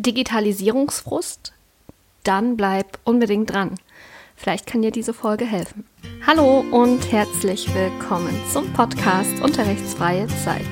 Digitalisierungsfrust? 0.00 1.52
Dann 2.24 2.56
bleib 2.56 2.98
unbedingt 3.04 3.52
dran. 3.52 3.74
Vielleicht 4.34 4.66
kann 4.66 4.80
dir 4.80 4.90
diese 4.90 5.12
Folge 5.12 5.44
helfen. 5.44 5.84
Hallo 6.26 6.64
und 6.70 7.12
herzlich 7.12 7.68
willkommen 7.74 8.34
zum 8.50 8.72
Podcast 8.72 9.42
Unterrichtsfreie 9.42 10.26
Zeit, 10.42 10.66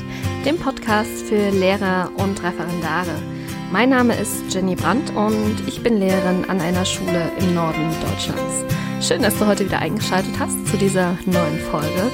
dem 0.46 0.58
Podcast 0.58 1.26
für 1.26 1.50
Lehrer 1.50 2.10
und 2.16 2.42
Referendare. 2.42 3.22
Mein 3.70 3.90
Name 3.90 4.14
ist 4.18 4.44
Jenny 4.48 4.74
Brandt 4.74 5.14
und 5.14 5.56
ich 5.66 5.82
bin 5.82 5.98
Lehrerin 5.98 6.48
an 6.48 6.62
einer 6.62 6.86
Schule 6.86 7.30
im 7.38 7.54
Norden 7.54 7.90
Deutschlands. 8.00 8.64
Schön, 9.06 9.20
dass 9.20 9.38
du 9.38 9.46
heute 9.46 9.66
wieder 9.66 9.80
eingeschaltet 9.80 10.38
hast 10.38 10.66
zu 10.68 10.78
dieser 10.78 11.18
neuen 11.26 11.58
Folge, 11.70 12.10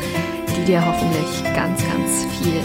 die 0.57 0.65
dir 0.65 0.85
hoffentlich 0.85 1.45
ganz, 1.55 1.81
ganz 1.87 2.25
viel 2.41 2.61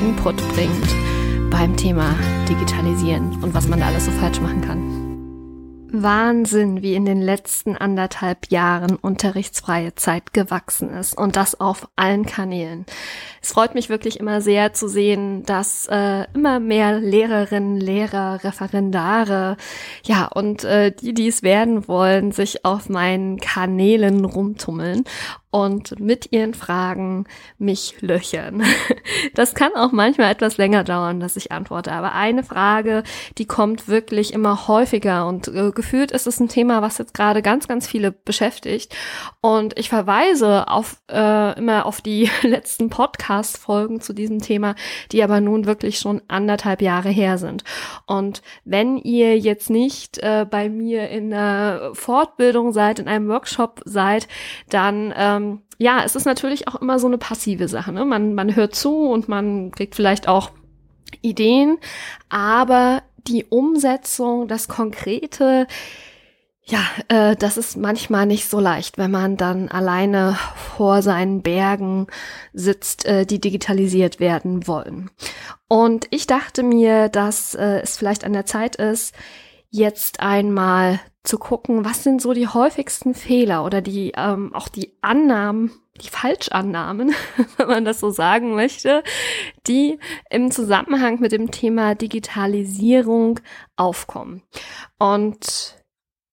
Input 0.00 0.36
bringt 0.54 1.13
beim 1.50 1.76
Thema 1.76 2.14
Digitalisieren 2.48 3.42
und 3.42 3.54
was 3.54 3.68
man 3.68 3.80
da 3.80 3.86
alles 3.86 4.06
so 4.06 4.10
falsch 4.12 4.40
machen 4.40 4.60
kann. 4.60 5.04
Wahnsinn, 6.02 6.82
wie 6.82 6.94
in 6.94 7.04
den 7.04 7.22
letzten 7.22 7.76
anderthalb 7.76 8.50
Jahren 8.50 8.96
unterrichtsfreie 8.96 9.94
Zeit 9.94 10.32
gewachsen 10.32 10.90
ist 10.90 11.16
und 11.16 11.36
das 11.36 11.60
auf 11.60 11.88
allen 11.94 12.26
Kanälen. 12.26 12.84
Es 13.40 13.52
freut 13.52 13.74
mich 13.74 13.88
wirklich 13.88 14.18
immer 14.18 14.40
sehr 14.40 14.72
zu 14.72 14.88
sehen, 14.88 15.44
dass 15.44 15.86
äh, 15.86 16.24
immer 16.34 16.58
mehr 16.58 16.98
Lehrerinnen, 16.98 17.76
Lehrer, 17.76 18.42
Referendare, 18.42 19.56
ja 20.04 20.26
und 20.26 20.64
äh, 20.64 20.90
die, 20.90 21.14
die 21.14 21.28
es 21.28 21.42
werden 21.42 21.86
wollen, 21.86 22.32
sich 22.32 22.64
auf 22.64 22.88
meinen 22.88 23.38
Kanälen 23.38 24.24
rumtummeln 24.24 25.04
und 25.54 26.00
mit 26.00 26.32
ihren 26.32 26.52
Fragen 26.52 27.26
mich 27.58 27.94
löchern. 28.00 28.64
Das 29.34 29.54
kann 29.54 29.74
auch 29.74 29.92
manchmal 29.92 30.30
etwas 30.30 30.56
länger 30.56 30.84
dauern, 30.84 31.20
dass 31.20 31.36
ich 31.36 31.52
antworte. 31.52 31.92
Aber 31.92 32.12
eine 32.12 32.42
Frage, 32.42 33.02
die 33.38 33.46
kommt 33.46 33.88
wirklich 33.88 34.32
immer 34.32 34.68
häufiger 34.68 35.26
und 35.26 35.48
äh, 35.48 35.70
gefühlt 35.72 36.10
ist 36.10 36.26
es 36.26 36.40
ein 36.40 36.48
Thema, 36.48 36.82
was 36.82 36.98
jetzt 36.98 37.14
gerade 37.14 37.42
ganz, 37.42 37.68
ganz 37.68 37.86
viele 37.86 38.12
beschäftigt. 38.12 38.94
Und 39.40 39.78
ich 39.78 39.88
verweise 39.88 40.68
auf 40.68 40.96
äh, 41.10 41.58
immer 41.58 41.86
auf 41.86 42.00
die 42.00 42.30
letzten 42.42 42.90
Podcast-Folgen 42.90 44.00
zu 44.00 44.12
diesem 44.12 44.40
Thema, 44.40 44.74
die 45.12 45.22
aber 45.22 45.40
nun 45.40 45.66
wirklich 45.66 45.98
schon 45.98 46.22
anderthalb 46.28 46.80
Jahre 46.80 47.10
her 47.10 47.38
sind. 47.38 47.64
Und 48.06 48.42
wenn 48.64 48.96
ihr 48.98 49.38
jetzt 49.38 49.68
nicht 49.68 50.18
äh, 50.18 50.46
bei 50.48 50.68
mir 50.68 51.08
in 51.10 51.32
einer 51.32 51.94
Fortbildung 51.94 52.72
seid, 52.72 52.98
in 52.98 53.08
einem 53.08 53.28
Workshop 53.28 53.80
seid, 53.84 54.28
dann 54.70 55.12
ähm, 55.16 55.43
ähm, 55.44 55.62
ja, 55.78 56.02
es 56.04 56.16
ist 56.16 56.24
natürlich 56.24 56.68
auch 56.68 56.76
immer 56.76 56.98
so 56.98 57.06
eine 57.06 57.18
passive 57.18 57.68
Sache. 57.68 57.92
Ne? 57.92 58.04
Man, 58.04 58.34
man 58.34 58.54
hört 58.54 58.74
zu 58.74 59.08
und 59.10 59.28
man 59.28 59.70
kriegt 59.70 59.94
vielleicht 59.94 60.28
auch 60.28 60.50
Ideen, 61.22 61.78
aber 62.28 63.02
die 63.26 63.44
Umsetzung, 63.44 64.48
das 64.48 64.68
Konkrete, 64.68 65.66
ja, 66.66 66.80
äh, 67.08 67.36
das 67.36 67.56
ist 67.56 67.76
manchmal 67.76 68.26
nicht 68.26 68.48
so 68.48 68.58
leicht, 68.58 68.96
wenn 68.96 69.10
man 69.10 69.36
dann 69.36 69.68
alleine 69.68 70.38
vor 70.76 71.02
seinen 71.02 71.42
Bergen 71.42 72.06
sitzt, 72.52 73.04
äh, 73.04 73.26
die 73.26 73.40
digitalisiert 73.40 74.18
werden 74.18 74.66
wollen. 74.66 75.10
Und 75.68 76.06
ich 76.10 76.26
dachte 76.26 76.62
mir, 76.62 77.08
dass 77.08 77.54
äh, 77.54 77.80
es 77.82 77.98
vielleicht 77.98 78.24
an 78.24 78.32
der 78.32 78.46
Zeit 78.46 78.76
ist, 78.76 79.14
jetzt 79.70 80.20
einmal 80.20 81.00
zu 81.24 81.38
gucken, 81.38 81.84
was 81.84 82.04
sind 82.04 82.20
so 82.20 82.34
die 82.34 82.48
häufigsten 82.48 83.14
Fehler 83.14 83.64
oder 83.64 83.80
die 83.80 84.12
ähm, 84.16 84.54
auch 84.54 84.68
die 84.68 84.92
Annahmen, 85.00 85.72
die 86.00 86.08
Falschannahmen, 86.08 87.14
wenn 87.56 87.66
man 87.66 87.84
das 87.84 88.00
so 88.00 88.10
sagen 88.10 88.54
möchte, 88.54 89.02
die 89.66 89.98
im 90.30 90.50
Zusammenhang 90.50 91.20
mit 91.20 91.32
dem 91.32 91.50
Thema 91.50 91.94
Digitalisierung 91.94 93.40
aufkommen. 93.76 94.42
Und 94.98 95.82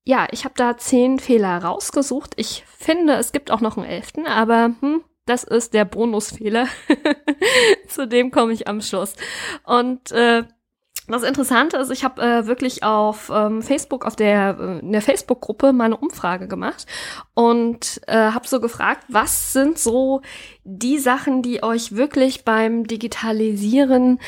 ja, 0.03 0.27
ich 0.31 0.43
habe 0.43 0.55
da 0.57 0.77
zehn 0.77 1.19
Fehler 1.19 1.63
rausgesucht. 1.63 2.33
Ich 2.35 2.65
finde, 2.67 3.13
es 3.13 3.31
gibt 3.31 3.49
auch 3.49 3.61
noch 3.61 3.77
einen 3.77 3.85
elften, 3.85 4.27
aber 4.27 4.75
hm, 4.81 5.03
das 5.25 5.43
ist 5.43 5.73
der 5.73 5.85
Bonusfehler. 5.85 6.67
Zu 7.87 8.07
dem 8.07 8.31
komme 8.31 8.51
ich 8.53 8.67
am 8.67 8.81
Schluss. 8.81 9.15
Und 9.63 10.11
äh, 10.11 10.43
das 11.11 11.23
Interessante 11.23 11.77
ist, 11.77 11.91
ich 11.91 12.03
habe 12.03 12.21
äh, 12.21 12.47
wirklich 12.47 12.83
auf 12.83 13.31
ähm, 13.33 13.61
Facebook, 13.61 14.05
auf 14.05 14.15
der, 14.15 14.57
äh, 14.59 14.79
in 14.79 14.91
der 14.91 15.01
Facebook-Gruppe 15.01 15.73
mal 15.73 15.85
eine 15.85 15.97
Umfrage 15.97 16.47
gemacht 16.47 16.85
und 17.33 18.01
äh, 18.07 18.13
habe 18.15 18.47
so 18.47 18.59
gefragt, 18.59 19.05
was 19.07 19.53
sind 19.53 19.77
so 19.77 20.21
die 20.63 20.99
Sachen, 20.99 21.41
die 21.41 21.63
euch 21.63 21.95
wirklich 21.95 22.45
beim 22.45 22.85
Digitalisieren 22.85 24.19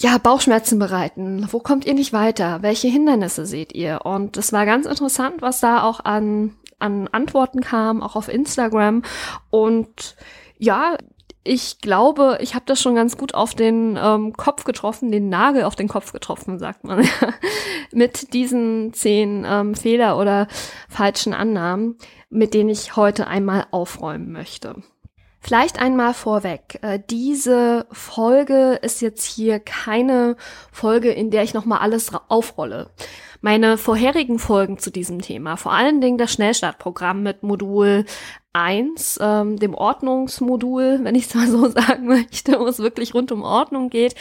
ja, 0.00 0.16
Bauchschmerzen 0.18 0.78
bereiten. 0.78 1.46
Wo 1.50 1.60
kommt 1.60 1.84
ihr 1.84 1.94
nicht 1.94 2.12
weiter? 2.12 2.62
Welche 2.62 2.88
Hindernisse 2.88 3.44
seht 3.44 3.74
ihr? 3.74 4.00
Und 4.04 4.36
es 4.38 4.52
war 4.52 4.64
ganz 4.64 4.86
interessant, 4.86 5.42
was 5.42 5.60
da 5.60 5.82
auch 5.82 6.00
an, 6.04 6.56
an 6.78 7.08
Antworten 7.08 7.60
kam, 7.60 8.02
auch 8.02 8.16
auf 8.16 8.28
Instagram. 8.28 9.02
Und 9.50 10.16
ja, 10.58 10.96
ich 11.42 11.80
glaube, 11.80 12.38
ich 12.40 12.54
habe 12.54 12.66
das 12.66 12.80
schon 12.80 12.94
ganz 12.94 13.16
gut 13.16 13.34
auf 13.34 13.54
den 13.54 13.98
ähm, 14.00 14.34
Kopf 14.34 14.64
getroffen, 14.64 15.10
den 15.10 15.28
Nagel 15.28 15.64
auf 15.64 15.74
den 15.74 15.88
Kopf 15.88 16.12
getroffen, 16.12 16.58
sagt 16.58 16.84
man, 16.84 17.06
mit 17.92 18.34
diesen 18.34 18.92
zehn 18.92 19.46
ähm, 19.48 19.74
Fehler 19.74 20.18
oder 20.18 20.48
falschen 20.88 21.32
Annahmen, 21.32 21.96
mit 22.28 22.52
denen 22.52 22.68
ich 22.68 22.96
heute 22.96 23.26
einmal 23.26 23.66
aufräumen 23.70 24.32
möchte. 24.32 24.82
Vielleicht 25.42 25.80
einmal 25.80 26.12
vorweg. 26.12 26.78
Äh, 26.82 27.00
diese 27.08 27.86
Folge 27.90 28.78
ist 28.82 29.00
jetzt 29.00 29.24
hier 29.24 29.58
keine 29.58 30.36
Folge, 30.70 31.10
in 31.10 31.30
der 31.30 31.42
ich 31.42 31.54
nochmal 31.54 31.78
alles 31.78 32.12
aufrolle. 32.28 32.90
Meine 33.40 33.78
vorherigen 33.78 34.38
Folgen 34.38 34.78
zu 34.78 34.90
diesem 34.90 35.22
Thema, 35.22 35.56
vor 35.56 35.72
allen 35.72 36.02
Dingen 36.02 36.18
das 36.18 36.34
Schnellstartprogramm 36.34 37.22
mit 37.22 37.42
Modul 37.42 38.04
1, 38.52 39.18
ähm, 39.22 39.58
dem 39.58 39.74
Ordnungsmodul, 39.74 41.00
wenn 41.02 41.14
ich 41.14 41.26
es 41.26 41.34
mal 41.34 41.46
so 41.46 41.68
sagen 41.68 42.06
möchte, 42.06 42.58
wo 42.58 42.66
es 42.66 42.78
wirklich 42.78 43.14
rund 43.14 43.32
um 43.32 43.42
Ordnung 43.42 43.90
geht, 43.90 44.14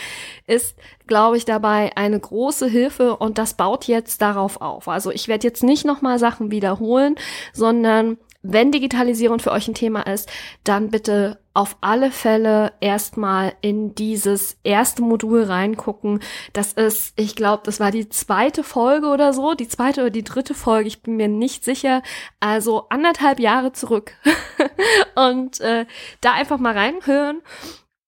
ist, 0.48 0.76
glaube 1.08 1.38
ich, 1.38 1.46
dabei 1.46 1.92
eine 1.96 2.20
große 2.20 2.68
Hilfe 2.68 3.16
und 3.18 3.38
das 3.38 3.56
baut 3.56 3.86
jetzt 3.86 4.22
darauf 4.22 4.62
auf. 4.62 4.88
Also 4.88 5.12
ich 5.12 5.28
werde 5.28 5.48
jetzt 5.48 5.64
nicht 5.64 5.86
nochmal 5.86 6.20
Sachen 6.20 6.52
wiederholen, 6.52 7.16
sondern 7.54 8.18
wenn 8.42 8.72
Digitalisierung 8.72 9.40
für 9.40 9.52
euch 9.52 9.68
ein 9.68 9.74
Thema 9.74 10.02
ist, 10.08 10.30
dann 10.64 10.90
bitte 10.90 11.40
auf 11.54 11.76
alle 11.82 12.10
Fälle 12.10 12.72
erstmal 12.80 13.54
in 13.60 13.94
dieses 13.96 14.58
erste 14.64 15.02
Modul 15.02 15.44
reingucken. 15.44 16.22
Das 16.54 16.72
ist, 16.72 17.20
ich 17.20 17.36
glaube, 17.36 17.64
das 17.66 17.82
war 17.82 17.92
die 17.92 18.08
zweite 18.08 18.64
Folge 18.64 19.08
oder 19.08 19.34
so, 19.34 19.56
die 19.56 19.68
zweite 19.68 20.02
oder 20.02 20.10
die 20.10 20.24
dritte 20.24 20.54
Folge, 20.54 20.88
ich 20.88 21.02
bin 21.02 21.18
mir 21.18 21.28
nicht 21.28 21.66
sicher. 21.66 22.02
Also 22.40 22.88
anderthalb 22.90 23.42
Jahre 23.42 23.74
zurück. 23.74 24.14
und 25.16 25.60
äh, 25.60 25.86
da 26.22 26.34
einfach 26.34 26.60
mal 26.60 26.78
reinhören. 26.78 27.42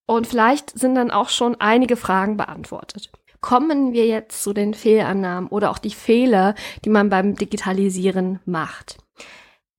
Und 0.05 0.27
vielleicht 0.27 0.77
sind 0.77 0.95
dann 0.95 1.11
auch 1.11 1.29
schon 1.29 1.59
einige 1.59 1.97
Fragen 1.97 2.37
beantwortet. 2.37 3.11
Kommen 3.41 3.91
wir 3.91 4.05
jetzt 4.05 4.43
zu 4.43 4.53
den 4.53 4.73
Fehlannahmen 4.73 5.49
oder 5.49 5.71
auch 5.71 5.79
die 5.79 5.89
Fehler, 5.89 6.55
die 6.85 6.89
man 6.89 7.09
beim 7.09 7.35
Digitalisieren 7.35 8.39
macht 8.45 8.97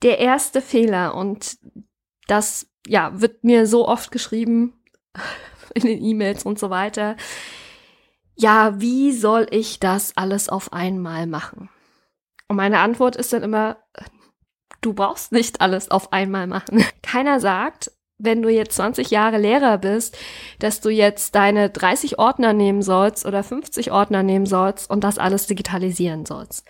der 0.02 0.18
erste 0.18 0.60
Fehler 0.60 1.14
und 1.14 1.58
das 2.26 2.66
ja 2.86 3.20
wird 3.20 3.44
mir 3.44 3.66
so 3.66 3.86
oft 3.88 4.10
geschrieben 4.10 4.74
in 5.74 5.82
den 5.82 6.02
E-Mails 6.02 6.44
und 6.44 6.58
so 6.58 6.70
weiter. 6.70 7.16
Ja, 8.34 8.80
wie 8.80 9.12
soll 9.12 9.46
ich 9.50 9.78
das 9.78 10.16
alles 10.16 10.48
auf 10.48 10.72
einmal 10.72 11.26
machen? 11.26 11.68
Und 12.48 12.56
meine 12.56 12.80
Antwort 12.80 13.16
ist 13.16 13.32
dann 13.32 13.42
immer, 13.42 13.76
du 14.80 14.94
brauchst 14.94 15.32
nicht 15.32 15.60
alles 15.60 15.91
auf 15.91 16.12
einmal 16.12 16.46
machen. 16.46 16.84
Keiner 17.02 17.41
sagt, 17.41 17.92
wenn 18.18 18.42
du 18.42 18.48
jetzt 18.48 18.76
20 18.76 19.10
Jahre 19.10 19.38
Lehrer 19.38 19.78
bist, 19.78 20.16
dass 20.58 20.80
du 20.80 20.91
jetzt 20.91 21.34
deine 21.34 21.70
30 21.70 22.18
Ordner 22.18 22.52
nehmen 22.52 22.82
sollst 22.82 23.26
oder 23.26 23.42
50 23.42 23.91
Ordner 23.91 24.22
nehmen 24.22 24.46
sollst 24.46 24.88
und 24.91 25.02
das 25.02 25.18
alles 25.18 25.46
digitalisieren 25.46 26.24
sollst. 26.24 26.66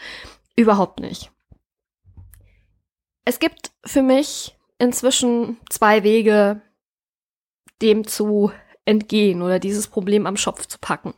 Überhaupt 0.57 1.01
nicht. 1.01 1.31
Es 3.25 3.39
gibt 3.39 3.73
für 3.85 4.03
mich 4.03 4.57
inzwischen 4.79 5.59
zwei 5.71 6.03
Wege, 6.03 6.61
dem 7.81 8.07
zu 8.07 8.53
entgehen 8.85 9.43
oder 9.43 9.59
dieses 9.59 9.87
Problem 9.87 10.27
am 10.27 10.37
Schopf 10.37 10.67
zu 10.67 10.79
packen. 10.79 11.15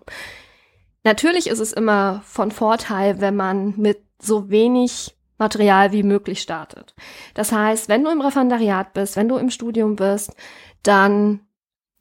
Natürlich 1.03 1.47
ist 1.47 1.61
es 1.61 1.73
immer 1.73 2.23
von 2.25 2.51
Vorteil, 2.51 3.21
wenn 3.21 3.37
man 3.37 3.75
mit 3.77 4.03
so 4.21 4.51
wenig 4.51 5.15
Material 5.39 5.93
wie 5.93 6.03
möglich 6.03 6.41
startet. 6.41 6.95
Das 7.35 7.53
heißt, 7.53 7.89
wenn 7.89 8.05
du 8.05 8.11
im 8.11 8.21
Referendariat 8.21 8.93
bist, 8.95 9.17
wenn 9.17 9.29
du 9.29 9.37
im 9.37 9.51
Studium 9.51 9.97
bist, 9.97 10.35
dann 10.83 11.41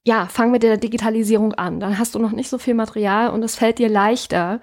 ja, 0.06 0.28
fang 0.28 0.52
mit 0.52 0.64
der 0.64 0.78
Digitalisierung 0.78 1.54
an. 1.54 1.80
Dann 1.80 1.98
hast 1.98 2.14
du 2.16 2.20
noch 2.20 2.32
nicht 2.32 2.50
so 2.50 2.58
viel 2.58 2.74
Material 2.74 3.30
und 3.30 3.44
es 3.44 3.56
fällt 3.56 3.80
dir 3.80 3.90
leichter, 3.90 4.60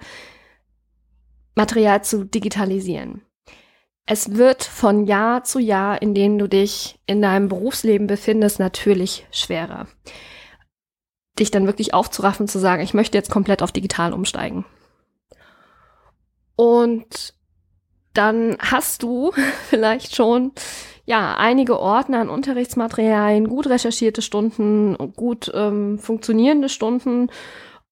Material 1.55 2.03
zu 2.03 2.23
digitalisieren. 2.23 3.21
Es 4.05 4.35
wird 4.35 4.63
von 4.63 5.05
Jahr 5.05 5.43
zu 5.43 5.59
Jahr, 5.59 6.01
in 6.01 6.13
dem 6.13 6.37
du 6.37 6.47
dich 6.47 6.99
in 7.05 7.21
deinem 7.21 7.47
Berufsleben 7.47 8.07
befindest, 8.07 8.59
natürlich 8.59 9.27
schwerer. 9.31 9.87
Dich 11.39 11.51
dann 11.51 11.65
wirklich 11.65 11.93
aufzuraffen, 11.93 12.47
zu 12.47 12.59
sagen, 12.59 12.83
ich 12.83 12.93
möchte 12.93 13.17
jetzt 13.17 13.31
komplett 13.31 13.61
auf 13.61 13.71
digital 13.71 14.13
umsteigen. 14.13 14.65
Und 16.55 17.33
dann 18.13 18.57
hast 18.59 19.03
du 19.03 19.31
vielleicht 19.69 20.15
schon 20.15 20.51
ja 21.05 21.35
einige 21.37 21.79
Ordner 21.79 22.19
an 22.19 22.29
Unterrichtsmaterialien, 22.29 23.47
gut 23.47 23.67
recherchierte 23.67 24.21
Stunden, 24.21 24.97
gut 25.15 25.51
ähm, 25.53 25.99
funktionierende 25.99 26.69
Stunden 26.69 27.29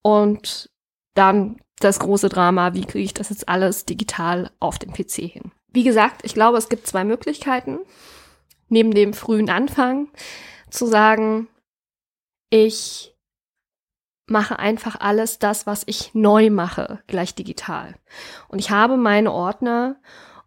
und 0.02 0.70
dann 1.16 1.58
das 1.84 2.00
große 2.00 2.30
Drama, 2.30 2.74
wie 2.74 2.86
kriege 2.86 3.06
ich 3.06 3.14
das 3.14 3.30
jetzt 3.30 3.50
alles 3.50 3.86
digital 3.86 4.52
auf 4.60 4.80
dem 4.80 4.92
PC 4.92 5.16
hin. 5.16 5.52
Wie 5.72 5.84
gesagt, 5.84 6.22
ich 6.24 6.34
glaube, 6.34 6.58
es 6.58 6.70
gibt 6.70 6.88
zwei 6.88 7.04
Möglichkeiten. 7.04 7.80
Neben 8.70 8.92
dem 8.92 9.14
frühen 9.14 9.50
Anfang 9.50 10.10
zu 10.70 10.86
sagen, 10.86 11.48
ich 12.50 13.16
mache 14.28 14.60
einfach 14.60 15.00
alles 15.00 15.40
das, 15.40 15.66
was 15.66 15.84
ich 15.86 16.14
neu 16.14 16.50
mache, 16.50 17.00
gleich 17.08 17.34
digital. 17.34 17.96
Und 18.48 18.60
ich 18.60 18.70
habe 18.70 18.98
meine 18.98 19.32
Ordner 19.32 19.96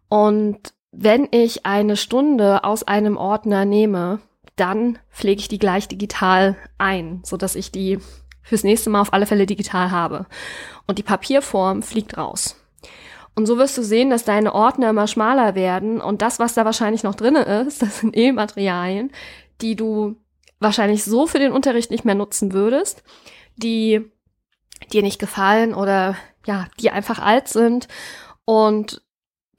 und 0.09 0.73
wenn 0.91 1.27
ich 1.31 1.65
eine 1.65 1.97
Stunde 1.97 2.63
aus 2.63 2.83
einem 2.83 3.17
Ordner 3.17 3.65
nehme, 3.65 4.19
dann 4.55 4.99
pflege 5.09 5.41
ich 5.41 5.47
die 5.47 5.59
gleich 5.59 5.87
digital 5.87 6.55
ein, 6.77 7.21
so 7.25 7.35
dass 7.37 7.55
ich 7.55 7.71
die 7.71 7.99
fürs 8.43 8.63
nächste 8.63 8.89
Mal 8.89 9.01
auf 9.01 9.13
alle 9.13 9.25
Fälle 9.25 9.45
digital 9.45 9.91
habe. 9.91 10.25
Und 10.85 10.97
die 10.97 11.03
Papierform 11.03 11.81
fliegt 11.81 12.17
raus. 12.17 12.55
Und 13.35 13.47
so 13.47 13.57
wirst 13.57 13.77
du 13.77 13.83
sehen, 13.83 14.09
dass 14.09 14.25
deine 14.25 14.53
Ordner 14.53 14.91
immer 14.91 15.07
schmaler 15.07 15.55
werden 15.55 16.01
und 16.01 16.21
das, 16.21 16.37
was 16.37 16.53
da 16.53 16.65
wahrscheinlich 16.65 17.03
noch 17.03 17.15
drinne 17.15 17.43
ist, 17.43 17.81
das 17.81 17.99
sind 17.99 18.15
E-Materialien, 18.15 19.11
die 19.61 19.75
du 19.75 20.17
wahrscheinlich 20.59 21.03
so 21.03 21.25
für 21.25 21.39
den 21.39 21.51
Unterricht 21.51 21.89
nicht 21.89 22.05
mehr 22.05 22.15
nutzen 22.15 22.53
würdest, 22.53 23.03
die 23.55 24.05
dir 24.91 25.01
nicht 25.01 25.19
gefallen 25.19 25.73
oder 25.73 26.15
ja, 26.45 26.67
die 26.79 26.91
einfach 26.91 27.19
alt 27.19 27.47
sind 27.47 27.87
und 28.45 29.01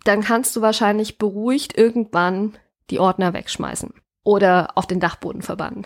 dann 0.04 0.22
kannst 0.22 0.54
du 0.54 0.60
wahrscheinlich 0.60 1.18
beruhigt 1.18 1.76
irgendwann 1.76 2.56
die 2.90 3.00
Ordner 3.00 3.32
wegschmeißen 3.32 3.92
oder 4.22 4.76
auf 4.76 4.86
den 4.86 5.00
Dachboden 5.00 5.42
verbannen. 5.42 5.84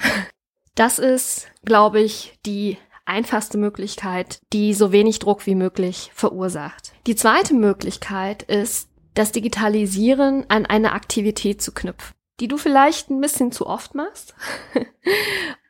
Das 0.74 0.98
ist, 0.98 1.48
glaube 1.64 2.00
ich, 2.00 2.38
die 2.46 2.78
einfachste 3.08 3.58
Möglichkeit, 3.58 4.40
die 4.52 4.74
so 4.74 4.92
wenig 4.92 5.18
Druck 5.18 5.46
wie 5.46 5.54
möglich 5.54 6.10
verursacht. 6.14 6.92
Die 7.06 7.16
zweite 7.16 7.54
Möglichkeit 7.54 8.42
ist, 8.42 8.88
das 9.14 9.32
Digitalisieren 9.32 10.44
an 10.48 10.66
eine 10.66 10.92
Aktivität 10.92 11.60
zu 11.60 11.72
knüpfen, 11.72 12.14
die 12.40 12.48
du 12.48 12.56
vielleicht 12.56 13.10
ein 13.10 13.20
bisschen 13.20 13.50
zu 13.50 13.66
oft 13.66 13.94
machst, 13.94 14.34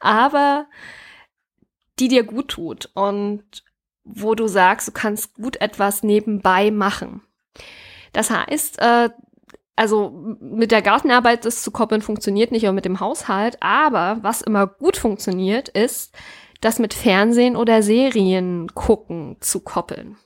aber 0.01 0.67
die 1.99 2.09
dir 2.09 2.25
gut 2.25 2.49
tut 2.49 2.91
und 2.95 3.43
wo 4.05 4.35
du 4.35 4.47
sagst, 4.47 4.89
du 4.89 4.93
kannst 4.93 5.35
gut 5.35 5.61
etwas 5.61 6.03
nebenbei 6.03 6.71
machen. 6.71 7.23
Das 8.13 8.31
heißt, 8.31 8.79
äh, 8.81 9.11
also 9.77 10.11
mit 10.41 10.73
der 10.73 10.83
Gartenarbeit 10.83 11.45
das 11.45 11.63
zu 11.63 11.71
koppeln 11.71 12.03
funktioniert 12.03 12.51
nicht, 12.51 12.65
oder 12.65 12.73
mit 12.73 12.85
dem 12.85 13.01
Haushalt, 13.01 13.59
aber 13.61 14.19
was 14.23 14.43
immer 14.43 14.67
gut 14.67 14.97
funktioniert, 14.97 15.69
ist, 15.69 16.15
das 16.61 16.79
mit 16.79 16.95
Fernsehen 16.95 17.57
oder 17.57 17.83
Serien 17.83 18.69
gucken 18.75 19.37
zu 19.41 19.61
koppeln. 19.61 20.17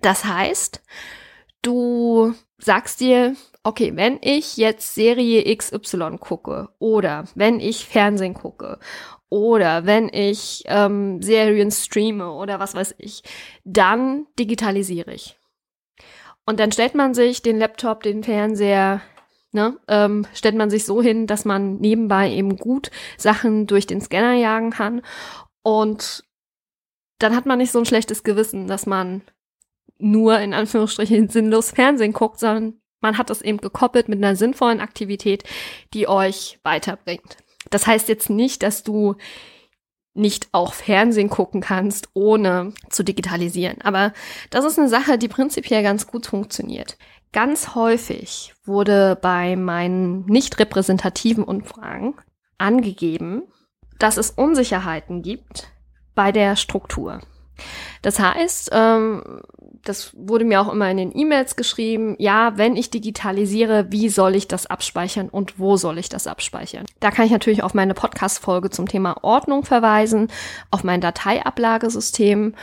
Das 0.00 0.24
heißt, 0.24 0.82
du 1.62 2.34
sagst 2.58 3.00
dir, 3.00 3.36
okay, 3.62 3.92
wenn 3.94 4.18
ich 4.20 4.56
jetzt 4.56 4.94
Serie 4.94 5.56
XY 5.56 6.18
gucke 6.18 6.68
oder 6.78 7.24
wenn 7.34 7.60
ich 7.60 7.86
Fernsehen 7.86 8.34
gucke 8.34 8.78
oder 9.28 9.86
wenn 9.86 10.08
ich 10.08 10.64
ähm, 10.66 11.22
Serien 11.22 11.70
streame 11.70 12.32
oder 12.32 12.58
was 12.58 12.74
weiß 12.74 12.96
ich, 12.98 13.22
dann 13.64 14.26
digitalisiere 14.38 15.12
ich. 15.12 15.38
Und 16.44 16.58
dann 16.58 16.72
stellt 16.72 16.94
man 16.94 17.14
sich 17.14 17.42
den 17.42 17.58
Laptop, 17.58 18.02
den 18.02 18.24
Fernseher, 18.24 19.00
ne, 19.52 19.78
ähm, 19.88 20.26
stellt 20.34 20.56
man 20.56 20.70
sich 20.70 20.84
so 20.84 21.02
hin, 21.02 21.26
dass 21.26 21.44
man 21.44 21.76
nebenbei 21.76 22.30
eben 22.32 22.56
gut 22.56 22.90
Sachen 23.16 23.66
durch 23.66 23.86
den 23.86 24.00
Scanner 24.00 24.34
jagen 24.34 24.70
kann. 24.70 25.02
Und 25.62 26.24
dann 27.18 27.36
hat 27.36 27.46
man 27.46 27.58
nicht 27.58 27.70
so 27.70 27.78
ein 27.78 27.86
schlechtes 27.86 28.24
Gewissen, 28.24 28.66
dass 28.66 28.86
man 28.86 29.22
nur 29.98 30.40
in 30.40 30.54
Anführungsstrichen 30.54 31.28
sinnlos 31.28 31.70
Fernsehen 31.70 32.12
guckt, 32.12 32.40
sondern 32.40 32.80
man 33.00 33.18
hat 33.18 33.30
es 33.30 33.42
eben 33.42 33.58
gekoppelt 33.58 34.08
mit 34.08 34.18
einer 34.18 34.36
sinnvollen 34.36 34.80
Aktivität, 34.80 35.44
die 35.94 36.08
euch 36.08 36.58
weiterbringt. 36.64 37.36
Das 37.70 37.86
heißt 37.86 38.08
jetzt 38.08 38.30
nicht, 38.30 38.62
dass 38.62 38.82
du 38.82 39.16
nicht 40.14 40.48
auch 40.52 40.74
Fernsehen 40.74 41.30
gucken 41.30 41.60
kannst, 41.60 42.08
ohne 42.14 42.74
zu 42.90 43.02
digitalisieren. 43.02 43.80
Aber 43.82 44.12
das 44.50 44.64
ist 44.64 44.78
eine 44.78 44.88
Sache, 44.88 45.16
die 45.18 45.28
prinzipiell 45.28 45.82
ganz 45.82 46.06
gut 46.06 46.26
funktioniert. 46.26 46.98
Ganz 47.32 47.74
häufig 47.74 48.54
wurde 48.64 49.18
bei 49.20 49.56
meinen 49.56 50.26
nicht 50.26 50.58
repräsentativen 50.58 51.44
Umfragen 51.44 52.14
angegeben, 52.58 53.44
dass 53.98 54.18
es 54.18 54.30
Unsicherheiten 54.30 55.22
gibt 55.22 55.72
bei 56.14 56.30
der 56.30 56.56
Struktur. 56.56 57.20
Das 58.02 58.18
heißt, 58.18 58.70
ähm, 58.72 59.42
das 59.84 60.12
wurde 60.16 60.44
mir 60.44 60.60
auch 60.60 60.72
immer 60.72 60.90
in 60.90 60.96
den 60.96 61.16
E-Mails 61.16 61.56
geschrieben, 61.56 62.16
ja, 62.18 62.56
wenn 62.56 62.76
ich 62.76 62.90
digitalisiere, 62.90 63.86
wie 63.90 64.08
soll 64.08 64.34
ich 64.34 64.48
das 64.48 64.66
abspeichern 64.66 65.28
und 65.28 65.58
wo 65.58 65.76
soll 65.76 65.98
ich 65.98 66.08
das 66.08 66.26
abspeichern? 66.26 66.86
Da 67.00 67.10
kann 67.10 67.26
ich 67.26 67.32
natürlich 67.32 67.62
auf 67.62 67.74
meine 67.74 67.94
Podcast-Folge 67.94 68.70
zum 68.70 68.88
Thema 68.88 69.22
Ordnung 69.22 69.64
verweisen, 69.64 70.28
auf 70.70 70.84
mein 70.84 71.00
Dateiablagesystem. 71.00 72.54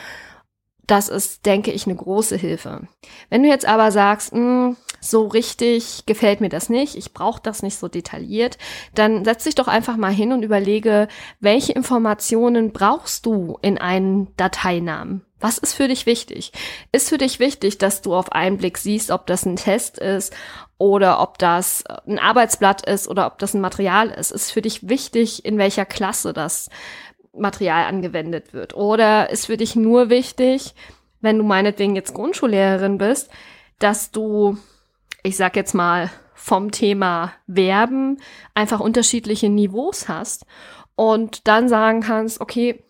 Das 0.90 1.08
ist, 1.08 1.46
denke 1.46 1.72
ich, 1.72 1.86
eine 1.86 1.96
große 1.96 2.36
Hilfe. 2.36 2.88
Wenn 3.30 3.44
du 3.44 3.50
jetzt 3.50 3.68
aber 3.68 3.92
sagst, 3.92 4.34
mh, 4.34 4.40
hm, 4.40 4.78
so 5.00 5.28
richtig 5.28 6.08
gefällt 6.08 6.42
mir 6.42 6.50
das 6.50 6.68
nicht, 6.68 6.96
ich 6.96 7.14
brauche 7.14 7.40
das 7.44 7.62
nicht 7.62 7.78
so 7.78 7.88
detailliert, 7.88 8.58
dann 8.96 9.24
setz 9.24 9.44
dich 9.44 9.54
doch 9.54 9.68
einfach 9.68 9.98
mal 9.98 10.12
hin 10.12 10.34
und 10.34 10.42
überlege, 10.42 11.08
welche 11.40 11.74
Informationen 11.74 12.74
brauchst 12.74 13.28
du 13.28 13.60
in 13.62 13.78
einen 13.78 14.36
Dateinamen? 14.36 15.24
Was 15.40 15.60
ist 15.60 15.76
für 15.76 15.88
dich 15.88 16.08
wichtig? 16.08 16.52
Ist 16.92 17.10
für 17.10 17.20
dich 17.20 17.40
wichtig, 17.40 17.78
dass 17.78 18.02
du 18.02 18.16
auf 18.16 18.32
einen 18.32 18.58
Blick 18.58 18.80
siehst, 18.80 19.12
ob 19.12 19.28
das 19.28 19.46
ein 19.46 19.58
Test 19.58 20.00
ist 20.00 20.34
oder 20.80 21.22
ob 21.22 21.38
das 21.38 21.84
ein 22.08 22.18
Arbeitsblatt 22.18 22.90
ist 22.90 23.08
oder 23.08 23.28
ob 23.28 23.38
das 23.38 23.54
ein 23.54 23.62
Material 23.62 24.10
ist? 24.10 24.32
Ist 24.32 24.52
für 24.52 24.64
dich 24.64 24.90
wichtig, 24.90 25.46
in 25.46 25.60
welcher 25.60 25.86
Klasse 25.86 26.34
das 26.34 26.70
Material 27.40 27.86
angewendet 27.86 28.54
wird? 28.54 28.76
Oder 28.76 29.30
ist 29.30 29.48
für 29.48 29.58
dich 29.58 29.76
nur 29.76 30.10
wichtig, 30.10 30.76
wenn 31.22 31.38
du 31.38 31.44
meinetwegen 31.44 31.96
jetzt 31.96 32.14
Grundschullehrerin 32.14 32.98
bist, 32.98 33.30
dass 33.80 34.12
du, 34.12 34.58
ich 35.24 35.38
sag 35.38 35.56
jetzt 35.56 35.74
mal, 35.74 36.10
vom 36.34 36.72
Thema 36.72 37.34
Verben 37.54 38.20
einfach 38.54 38.80
unterschiedliche 38.80 39.50
Niveaus 39.50 40.08
hast 40.08 40.46
und 40.96 41.48
dann 41.48 41.68
sagen 41.68 42.02
kannst, 42.02 42.40
okay, 42.40 42.84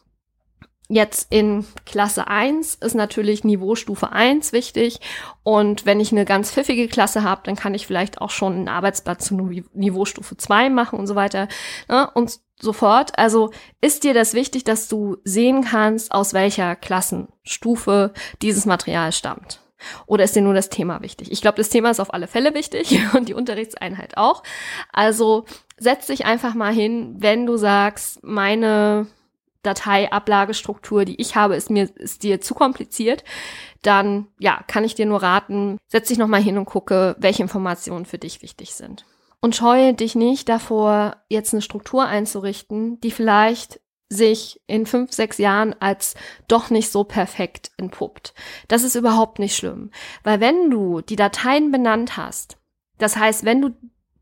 Jetzt 0.92 1.32
in 1.32 1.68
Klasse 1.86 2.28
1 2.28 2.74
ist 2.74 2.96
natürlich 2.96 3.44
Niveaustufe 3.44 4.12
1 4.12 4.54
wichtig. 4.54 5.00
Und 5.44 5.86
wenn 5.86 6.00
ich 6.00 6.12
eine 6.12 6.26
ganz 6.26 6.52
pfiffige 6.52 6.88
Klasse 6.88 7.24
habe, 7.24 7.42
dann 7.44 7.56
kann 7.56 7.76
ich 7.76 7.86
vielleicht 7.86 8.22
auch 8.22 8.32
schon 8.32 8.64
ein 8.64 8.68
Arbeitsblatt 8.68 9.22
zu 9.22 9.36
Niveaustufe 9.74 10.36
2 10.36 10.72
machen 10.72 10.98
und 10.98 11.06
so 11.06 11.14
weiter. 11.14 11.48
Ne? 11.88 12.10
Und 12.16 12.40
so 12.60 12.74
fort. 12.74 13.20
Also 13.20 13.52
ist 13.82 14.04
dir 14.04 14.16
das 14.16 14.34
wichtig, 14.34 14.64
dass 14.64 14.88
du 14.88 15.18
sehen 15.24 15.64
kannst, 15.64 16.12
aus 16.12 16.34
welcher 16.34 16.76
Klassenstufe 16.76 18.12
dieses 18.42 18.66
Material 18.66 19.12
stammt. 19.12 19.62
Oder 20.08 20.24
ist 20.24 20.36
dir 20.36 20.42
nur 20.42 20.56
das 20.56 20.70
Thema 20.70 21.04
wichtig? 21.04 21.32
Ich 21.32 21.42
glaube, 21.42 21.58
das 21.58 21.70
Thema 21.70 21.92
ist 21.92 22.00
auf 22.00 22.16
alle 22.16 22.28
Fälle 22.28 22.56
wichtig 22.56 23.00
und 23.14 23.30
die 23.30 23.36
Unterrichtseinheit 23.36 24.18
auch. 24.18 24.42
Also 24.92 25.46
setz 25.78 26.08
dich 26.08 26.26
einfach 26.26 26.56
mal 26.56 26.74
hin, 26.74 27.16
wenn 27.20 27.46
du 27.46 27.58
sagst, 27.58 28.24
meine 28.24 29.06
Dateiablagestruktur, 29.64 31.06
die 31.06 31.20
ich 31.20 31.36
habe, 31.36 31.56
ist 31.56 31.70
mir 31.70 31.90
ist 31.96 32.24
dir 32.24 32.42
zu 32.42 32.54
kompliziert, 32.54 33.24
dann 33.82 34.28
ja, 34.40 34.64
kann 34.68 34.84
ich 34.84 34.96
dir 34.96 35.06
nur 35.06 35.22
raten, 35.22 35.78
setz 35.88 36.08
dich 36.08 36.18
noch 36.18 36.28
mal 36.28 36.42
hin 36.42 36.58
und 36.58 36.66
gucke, 36.66 37.16
welche 37.20 37.44
Informationen 37.44 38.06
für 38.06 38.18
dich 38.18 38.42
wichtig 38.42 38.74
sind. 38.74 39.06
Und 39.42 39.56
scheue 39.56 39.94
dich 39.94 40.16
nicht 40.16 40.50
davor, 40.50 41.18
jetzt 41.30 41.54
eine 41.54 41.62
Struktur 41.62 42.06
einzurichten, 42.06 43.00
die 43.02 43.12
vielleicht 43.12 43.80
sich 44.10 44.60
in 44.66 44.86
fünf, 44.86 45.14
sechs 45.14 45.38
Jahren 45.38 45.76
als 45.80 46.16
doch 46.48 46.70
nicht 46.72 46.92
so 46.92 47.04
perfekt 47.04 47.72
entpuppt. 47.78 48.34
Das 48.68 48.84
ist 48.84 48.96
überhaupt 48.96 49.40
nicht 49.40 49.56
schlimm. 49.56 49.92
Weil 50.24 50.40
wenn 50.40 50.72
du 50.72 51.02
die 51.02 51.16
Dateien 51.16 51.72
benannt 51.72 52.18
hast, 52.18 52.58
das 52.98 53.16
heißt, 53.16 53.46
wenn 53.46 53.62
du 53.62 53.70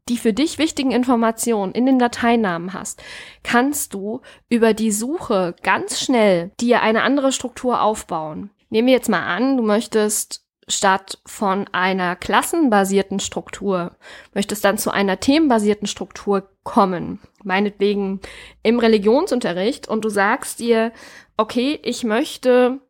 die 0.10 0.18
für 0.18 0.34
dich 0.34 0.58
wichtigen 0.58 0.92
Informationen 0.92 1.74
in 1.74 1.86
den 1.86 2.00
Dateinamen 2.00 2.74
hast, 2.74 3.02
kannst 3.44 3.94
du 3.94 4.22
über 4.50 4.74
die 4.74 4.92
Suche 4.92 5.56
ganz 5.64 6.00
schnell 6.00 6.52
dir 6.60 6.82
eine 6.82 7.04
andere 7.04 7.32
Struktur 7.32 7.82
aufbauen. 7.82 8.52
Nehmen 8.70 8.88
wir 8.88 8.94
jetzt 8.94 9.10
mal 9.10 9.26
an, 9.26 9.58
du 9.58 9.64
möchtest 9.64 10.44
statt 10.68 11.20
von 11.26 11.66
einer 11.72 12.16
klassenbasierten 12.16 13.20
Struktur, 13.20 13.96
möchtest 14.34 14.66
dann 14.66 14.78
zu 14.78 14.92
einer 14.92 15.20
themenbasierten 15.20 15.88
Struktur 15.88 16.50
kommen. 16.64 17.20
Meinetwegen 17.44 18.20
im 18.64 18.80
Religionsunterricht 18.80 19.88
und 19.88 20.04
du 20.04 20.10
sagst 20.10 20.60
dir, 20.60 20.92
okay, 21.38 21.80
ich 21.84 22.04
möchte 22.04 22.82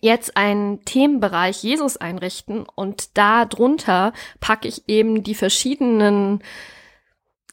jetzt 0.00 0.36
einen 0.36 0.84
Themenbereich 0.84 1.62
Jesus 1.62 1.96
einrichten 1.96 2.66
und 2.74 3.16
da 3.16 3.44
drunter 3.44 4.12
packe 4.40 4.68
ich 4.68 4.88
eben 4.88 5.22
die 5.22 5.34
verschiedenen 5.34 6.42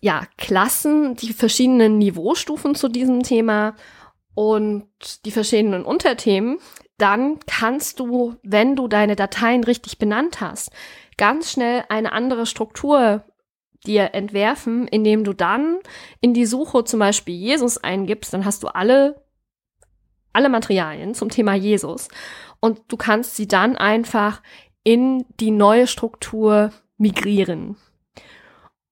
ja, 0.02 0.28
Klassen, 0.38 1.16
die 1.16 1.34
verschiedenen 1.34 1.98
Niveaustufen 1.98 2.76
zu 2.76 2.90
diesem 2.90 3.24
Thema 3.24 3.76
und 4.36 4.86
die 5.26 5.32
verschiedenen 5.32 5.84
Unterthemen, 5.84 6.60
dann 6.98 7.40
kannst 7.48 8.00
du, 8.00 8.36
wenn 8.44 8.76
du 8.76 8.88
deine 8.88 9.16
Dateien 9.16 9.64
richtig 9.64 9.98
benannt 9.98 10.42
hast, 10.42 10.72
ganz 11.18 11.52
schnell 11.52 11.84
eine 11.90 12.12
andere 12.12 12.46
Struktur 12.46 13.24
dir 13.86 14.14
entwerfen, 14.14 14.88
indem 14.88 15.24
du 15.24 15.34
dann 15.34 15.80
in 16.22 16.34
die 16.34 16.46
Suche 16.46 16.84
zum 16.84 17.00
Beispiel 17.00 17.36
Jesus 17.36 17.78
eingibst, 17.78 18.34
dann 18.34 18.46
hast 18.46 18.64
du 18.64 18.68
alle, 18.68 19.25
alle 20.36 20.50
Materialien 20.50 21.16
zum 21.16 21.30
Thema 21.30 21.54
Jesus 21.54 22.10
und 22.60 22.82
du 22.88 22.98
kannst 22.98 23.36
sie 23.36 23.48
dann 23.48 23.76
einfach 23.76 24.42
in 24.84 25.26
die 25.40 25.52
neue 25.52 25.88
Struktur 25.88 26.72
migrieren. 26.98 27.78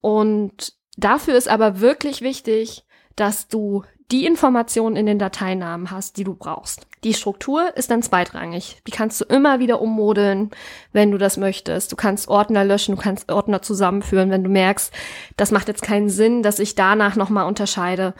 Und 0.01 0.73
dafür 0.97 1.35
ist 1.35 1.47
aber 1.47 1.79
wirklich 1.79 2.21
wichtig, 2.21 2.85
dass 3.15 3.47
du 3.47 3.83
die 4.11 4.25
Informationen 4.25 4.95
in 4.95 5.05
den 5.05 5.17
Dateinamen 5.17 5.89
hast, 5.89 6.17
die 6.17 6.23
du 6.23 6.35
brauchst. 6.35 6.87
Die 7.03 7.13
Struktur 7.13 7.75
ist 7.75 7.89
dann 7.89 8.03
zweitrangig. 8.03 8.81
Die 8.85 8.91
kannst 8.91 9.19
du 9.19 9.25
immer 9.25 9.59
wieder 9.59 9.81
ummodeln, 9.81 10.51
wenn 10.91 11.11
du 11.11 11.17
das 11.17 11.37
möchtest. 11.37 11.91
Du 11.91 11.95
kannst 11.95 12.27
Ordner 12.27 12.63
löschen, 12.63 12.95
du 12.95 13.01
kannst 13.01 13.31
Ordner 13.31 13.61
zusammenführen, 13.61 14.29
wenn 14.29 14.43
du 14.43 14.49
merkst, 14.49 14.93
das 15.35 15.51
macht 15.51 15.67
jetzt 15.67 15.81
keinen 15.81 16.09
Sinn, 16.09 16.43
dass 16.43 16.59
ich 16.59 16.75
danach 16.75 17.15
nochmal 17.15 17.47
unterscheide. 17.47 18.13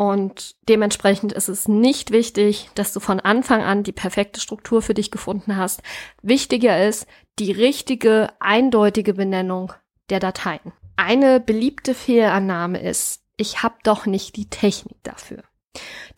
Und 0.00 0.56
dementsprechend 0.66 1.34
ist 1.34 1.50
es 1.50 1.68
nicht 1.68 2.10
wichtig, 2.10 2.70
dass 2.74 2.94
du 2.94 3.00
von 3.00 3.20
Anfang 3.20 3.62
an 3.62 3.82
die 3.82 3.92
perfekte 3.92 4.40
Struktur 4.40 4.80
für 4.80 4.94
dich 4.94 5.10
gefunden 5.10 5.58
hast. 5.58 5.82
Wichtiger 6.22 6.82
ist 6.88 7.06
die 7.38 7.52
richtige, 7.52 8.30
eindeutige 8.40 9.12
Benennung 9.12 9.74
der 10.08 10.18
Dateien. 10.18 10.72
Eine 10.96 11.38
beliebte 11.38 11.92
Fehlannahme 11.92 12.80
ist, 12.80 13.20
ich 13.36 13.62
habe 13.62 13.74
doch 13.82 14.06
nicht 14.06 14.36
die 14.36 14.48
Technik 14.48 14.96
dafür. 15.02 15.42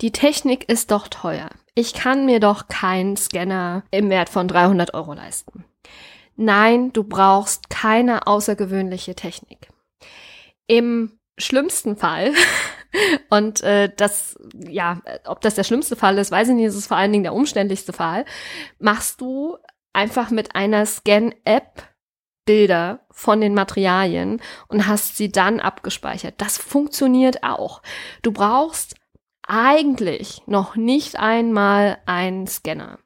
Die 0.00 0.12
Technik 0.12 0.68
ist 0.68 0.92
doch 0.92 1.08
teuer. 1.08 1.50
Ich 1.74 1.92
kann 1.92 2.24
mir 2.24 2.38
doch 2.38 2.68
keinen 2.68 3.16
Scanner 3.16 3.82
im 3.90 4.10
Wert 4.10 4.28
von 4.28 4.46
300 4.46 4.94
Euro 4.94 5.12
leisten. 5.12 5.64
Nein, 6.36 6.92
du 6.92 7.02
brauchst 7.02 7.68
keine 7.68 8.28
außergewöhnliche 8.28 9.16
Technik. 9.16 9.70
Im 10.68 11.18
schlimmsten 11.36 11.96
Fall, 11.96 12.32
und 13.30 13.62
äh, 13.62 13.90
das, 13.96 14.36
ja, 14.54 15.00
ob 15.26 15.40
das 15.40 15.54
der 15.54 15.64
schlimmste 15.64 15.96
Fall 15.96 16.18
ist, 16.18 16.30
weiß 16.30 16.48
ich 16.48 16.54
nicht, 16.54 16.66
es 16.66 16.76
ist 16.76 16.86
vor 16.86 16.96
allen 16.96 17.12
Dingen 17.12 17.24
der 17.24 17.34
umständlichste 17.34 17.92
Fall, 17.92 18.24
machst 18.78 19.20
du 19.20 19.56
einfach 19.92 20.30
mit 20.30 20.54
einer 20.54 20.86
Scan-App 20.86 21.92
Bilder 22.44 23.06
von 23.10 23.40
den 23.40 23.54
Materialien 23.54 24.40
und 24.68 24.86
hast 24.86 25.16
sie 25.16 25.30
dann 25.30 25.60
abgespeichert. 25.60 26.34
Das 26.38 26.58
funktioniert 26.58 27.44
auch. 27.44 27.82
Du 28.22 28.32
brauchst 28.32 28.96
eigentlich 29.46 30.42
noch 30.46 30.76
nicht 30.76 31.16
einmal 31.18 31.98
einen 32.06 32.46
Scanner. 32.46 32.98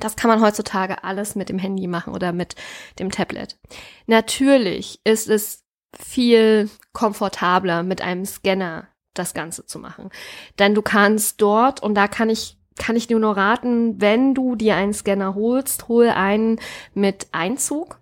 Das 0.00 0.16
kann 0.16 0.28
man 0.28 0.40
heutzutage 0.40 1.04
alles 1.04 1.34
mit 1.34 1.48
dem 1.48 1.58
Handy 1.58 1.86
machen 1.86 2.14
oder 2.14 2.32
mit 2.32 2.56
dem 2.98 3.10
Tablet. 3.10 3.58
Natürlich 4.06 5.00
ist 5.04 5.28
es 5.28 5.63
viel 5.98 6.68
komfortabler 6.92 7.82
mit 7.82 8.00
einem 8.02 8.24
Scanner 8.24 8.88
das 9.14 9.34
Ganze 9.34 9.64
zu 9.64 9.78
machen. 9.78 10.10
Denn 10.58 10.74
du 10.74 10.82
kannst 10.82 11.40
dort, 11.40 11.82
und 11.82 11.94
da 11.94 12.08
kann 12.08 12.30
ich, 12.30 12.58
kann 12.76 12.96
ich 12.96 13.06
dir 13.06 13.18
nur 13.18 13.36
raten, 13.36 14.00
wenn 14.00 14.34
du 14.34 14.56
dir 14.56 14.76
einen 14.76 14.94
Scanner 14.94 15.34
holst, 15.34 15.88
hol 15.88 16.08
einen 16.08 16.58
mit 16.94 17.28
Einzug 17.32 18.00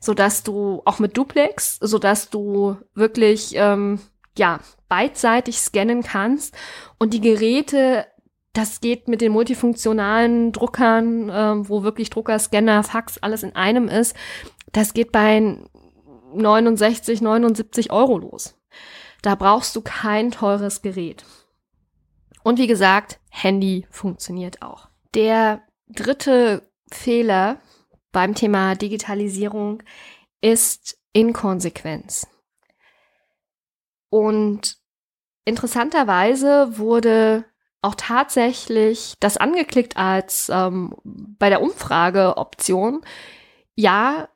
so 0.00 0.14
dass 0.14 0.42
du 0.42 0.82
auch 0.84 0.98
mit 0.98 1.16
Duplex, 1.16 1.78
so 1.80 1.98
dass 1.98 2.30
du 2.30 2.76
wirklich 2.94 3.52
ähm, 3.54 4.00
ja 4.36 4.60
beidseitig 4.88 5.58
scannen 5.58 6.02
kannst 6.02 6.54
und 6.98 7.14
die 7.14 7.20
Geräte 7.20 8.06
das 8.52 8.80
geht 8.80 9.08
mit 9.08 9.20
den 9.20 9.32
multifunktionalen 9.32 10.52
Druckern, 10.52 11.28
ähm, 11.32 11.68
wo 11.68 11.82
wirklich 11.82 12.08
Drucker, 12.10 12.38
Scanner, 12.38 12.84
Fax, 12.84 13.18
alles 13.18 13.42
in 13.42 13.56
einem 13.56 13.88
ist. 13.88 14.14
Das 14.70 14.94
geht 14.94 15.10
bei 15.10 15.56
69, 16.34 17.20
79 17.20 17.90
Euro 17.92 18.18
los. 18.18 18.58
Da 19.22 19.34
brauchst 19.34 19.74
du 19.76 19.80
kein 19.80 20.30
teures 20.30 20.82
Gerät. 20.82 21.24
Und 22.42 22.58
wie 22.58 22.66
gesagt, 22.66 23.20
Handy 23.30 23.86
funktioniert 23.90 24.62
auch. 24.62 24.88
Der 25.14 25.62
dritte 25.88 26.68
Fehler, 26.90 27.58
beim 28.12 28.34
Thema 28.34 28.74
Digitalisierung 28.74 29.82
ist 30.40 30.98
Inkonsequenz. 31.12 32.26
Und 34.10 34.76
interessanterweise 35.44 36.78
wurde 36.78 37.44
auch 37.82 37.94
tatsächlich 37.96 39.14
das 39.20 39.36
angeklickt 39.36 39.96
als 39.96 40.50
ähm, 40.52 40.94
bei 41.02 41.48
der 41.48 41.60
Umfrageoption. 41.60 43.02
Ja, 43.74 44.28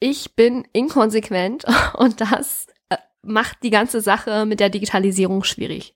ich 0.00 0.34
bin 0.34 0.66
inkonsequent 0.72 1.64
und 1.94 2.20
das 2.20 2.66
äh, 2.88 2.96
macht 3.22 3.62
die 3.62 3.70
ganze 3.70 4.00
Sache 4.00 4.46
mit 4.46 4.58
der 4.58 4.70
Digitalisierung 4.70 5.44
schwierig. 5.44 5.94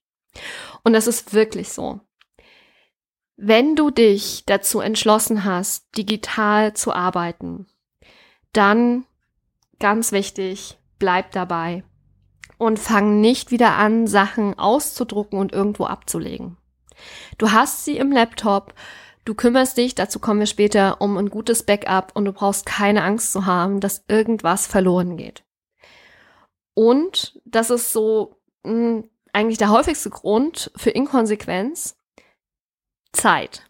Und 0.83 0.93
das 0.93 1.07
ist 1.07 1.33
wirklich 1.33 1.71
so. 1.71 2.01
Wenn 3.37 3.75
du 3.75 3.91
dich 3.91 4.45
dazu 4.47 4.81
entschlossen 4.81 5.45
hast, 5.45 5.97
digital 5.97 6.75
zu 6.75 6.93
arbeiten, 6.93 7.67
dann 8.53 9.07
ganz 9.81 10.13
wichtig, 10.13 10.79
bleib 10.99 11.33
dabei 11.33 11.83
und 12.59 12.79
fang 12.79 13.21
nicht 13.21 13.51
wieder 13.51 13.77
an, 13.77 14.07
Sachen 14.07 14.57
auszudrucken 14.57 15.39
und 15.39 15.53
irgendwo 15.53 15.87
abzulegen. 15.87 16.57
Du 17.39 17.51
hast 17.51 17.85
sie 17.85 17.97
im 17.97 18.13
Laptop, 18.13 18.75
du 19.25 19.35
kümmerst 19.35 19.77
dich, 19.77 19.95
dazu 19.95 20.19
kommen 20.19 20.41
wir 20.41 20.47
später, 20.47 21.01
um 21.01 21.17
ein 21.17 21.31
gutes 21.31 21.63
Backup 21.63 22.13
und 22.15 22.25
du 22.25 22.33
brauchst 22.33 22.67
keine 22.67 23.03
Angst 23.03 23.33
zu 23.33 23.47
haben, 23.47 23.81
dass 23.81 24.05
irgendwas 24.09 24.67
verloren 24.67 25.17
geht. 25.17 25.45
Und 26.75 27.41
das 27.45 27.71
ist 27.71 27.93
so 27.93 28.37
mh, 28.65 28.73
hm, 28.73 29.11
eigentlich 29.33 29.59
der 29.59 29.71
häufigste 29.71 30.11
Grund 30.11 30.71
für 30.77 30.91
Inkonsequenz. 30.91 31.97
Zeit. 33.15 33.63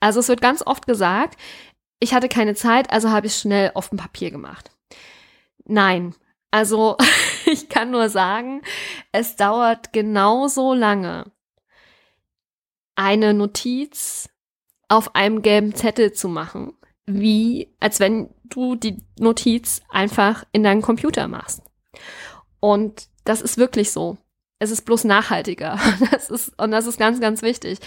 Also 0.00 0.20
es 0.20 0.28
wird 0.28 0.40
ganz 0.40 0.62
oft 0.64 0.86
gesagt, 0.86 1.38
ich 2.00 2.14
hatte 2.14 2.28
keine 2.28 2.54
Zeit, 2.54 2.90
also 2.90 3.10
habe 3.10 3.26
ich 3.26 3.34
schnell 3.34 3.72
auf 3.74 3.88
dem 3.88 3.98
Papier 3.98 4.30
gemacht. 4.30 4.70
Nein, 5.64 6.14
also 6.50 6.96
ich 7.46 7.68
kann 7.68 7.90
nur 7.90 8.08
sagen, 8.08 8.62
es 9.12 9.36
dauert 9.36 9.92
genauso 9.92 10.74
lange, 10.74 11.30
eine 12.94 13.34
Notiz 13.34 14.28
auf 14.88 15.14
einem 15.14 15.42
gelben 15.42 15.74
Zettel 15.74 16.12
zu 16.12 16.28
machen, 16.28 16.72
wie 17.06 17.74
als 17.80 18.00
wenn 18.00 18.30
du 18.44 18.74
die 18.74 18.98
Notiz 19.18 19.82
einfach 19.88 20.44
in 20.52 20.62
deinen 20.62 20.82
Computer 20.82 21.28
machst. 21.28 21.62
Und 22.60 23.08
das 23.24 23.42
ist 23.42 23.58
wirklich 23.58 23.92
so. 23.92 24.16
Es 24.60 24.70
ist 24.72 24.82
bloß 24.82 25.04
nachhaltiger. 25.04 25.78
Das 26.10 26.30
ist, 26.30 26.60
und 26.60 26.72
das 26.72 26.86
ist 26.86 26.98
ganz, 26.98 27.20
ganz 27.20 27.42
wichtig. 27.42 27.78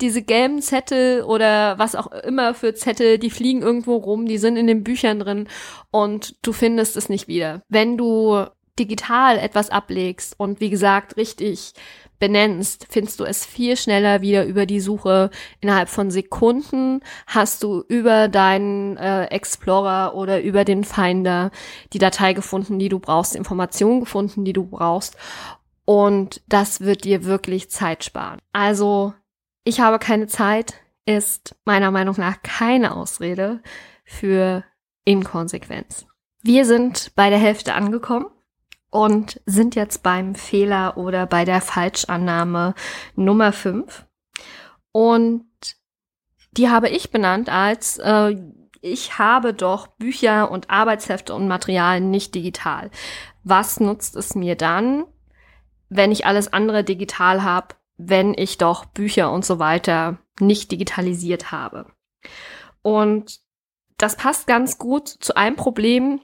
Diese 0.00 0.22
gelben 0.22 0.62
Zettel 0.62 1.22
oder 1.22 1.78
was 1.78 1.96
auch 1.96 2.06
immer 2.12 2.54
für 2.54 2.74
Zettel, 2.74 3.18
die 3.18 3.30
fliegen 3.30 3.62
irgendwo 3.62 3.96
rum, 3.96 4.26
die 4.26 4.38
sind 4.38 4.56
in 4.56 4.66
den 4.66 4.84
Büchern 4.84 5.18
drin 5.18 5.48
und 5.90 6.36
du 6.42 6.52
findest 6.52 6.96
es 6.96 7.08
nicht 7.08 7.26
wieder. 7.26 7.62
Wenn 7.68 7.96
du 7.98 8.46
digital 8.78 9.38
etwas 9.38 9.70
ablegst 9.70 10.38
und 10.38 10.60
wie 10.60 10.70
gesagt 10.70 11.16
richtig 11.16 11.72
benennst, 12.20 12.86
findest 12.88 13.18
du 13.18 13.24
es 13.24 13.44
viel 13.44 13.76
schneller 13.76 14.20
wieder 14.20 14.44
über 14.44 14.66
die 14.66 14.78
Suche. 14.78 15.30
Innerhalb 15.60 15.88
von 15.88 16.12
Sekunden 16.12 17.00
hast 17.26 17.64
du 17.64 17.82
über 17.88 18.28
deinen 18.28 18.96
äh, 18.96 19.24
Explorer 19.24 20.14
oder 20.14 20.40
über 20.40 20.64
den 20.64 20.84
Finder 20.84 21.50
die 21.92 21.98
Datei 21.98 22.32
gefunden, 22.32 22.78
die 22.78 22.88
du 22.88 23.00
brauchst, 23.00 23.34
Informationen 23.34 24.00
gefunden, 24.00 24.44
die 24.44 24.52
du 24.52 24.64
brauchst. 24.64 25.16
Und 25.84 26.42
das 26.46 26.82
wird 26.82 27.02
dir 27.02 27.24
wirklich 27.24 27.70
Zeit 27.70 28.04
sparen. 28.04 28.38
Also, 28.52 29.14
ich 29.64 29.80
habe 29.80 29.98
keine 29.98 30.28
Zeit 30.28 30.74
ist 31.06 31.56
meiner 31.64 31.90
Meinung 31.90 32.14
nach 32.18 32.42
keine 32.42 32.94
Ausrede 32.94 33.60
für 34.04 34.62
Inkonsequenz. 35.04 36.06
Wir 36.42 36.64
sind 36.64 37.12
bei 37.16 37.30
der 37.30 37.38
Hälfte 37.38 37.74
angekommen 37.74 38.26
und 38.90 39.40
sind 39.46 39.74
jetzt 39.74 40.02
beim 40.02 40.34
Fehler 40.34 40.96
oder 40.96 41.26
bei 41.26 41.44
der 41.44 41.60
Falschannahme 41.60 42.74
Nummer 43.14 43.52
5. 43.52 44.06
Und 44.92 45.46
die 46.52 46.68
habe 46.68 46.88
ich 46.88 47.10
benannt 47.10 47.48
als 47.48 47.98
äh, 47.98 48.36
ich 48.82 49.18
habe 49.18 49.52
doch 49.52 49.86
Bücher 49.86 50.50
und 50.50 50.70
Arbeitshefte 50.70 51.34
und 51.34 51.48
Materialien 51.48 52.10
nicht 52.10 52.34
digital. 52.34 52.90
Was 53.44 53.78
nutzt 53.78 54.16
es 54.16 54.34
mir 54.34 54.56
dann, 54.56 55.04
wenn 55.88 56.12
ich 56.12 56.24
alles 56.24 56.52
andere 56.52 56.82
digital 56.82 57.42
habe, 57.42 57.74
wenn 57.98 58.32
ich 58.34 58.56
doch 58.56 58.86
Bücher 58.86 59.30
und 59.30 59.44
so 59.44 59.58
weiter 59.58 60.18
nicht 60.40 60.72
digitalisiert 60.72 61.52
habe. 61.52 61.86
Und 62.82 63.40
das 63.98 64.16
passt 64.16 64.46
ganz 64.46 64.78
gut 64.78 65.08
zu 65.08 65.36
einem 65.36 65.56
Problem, 65.56 66.20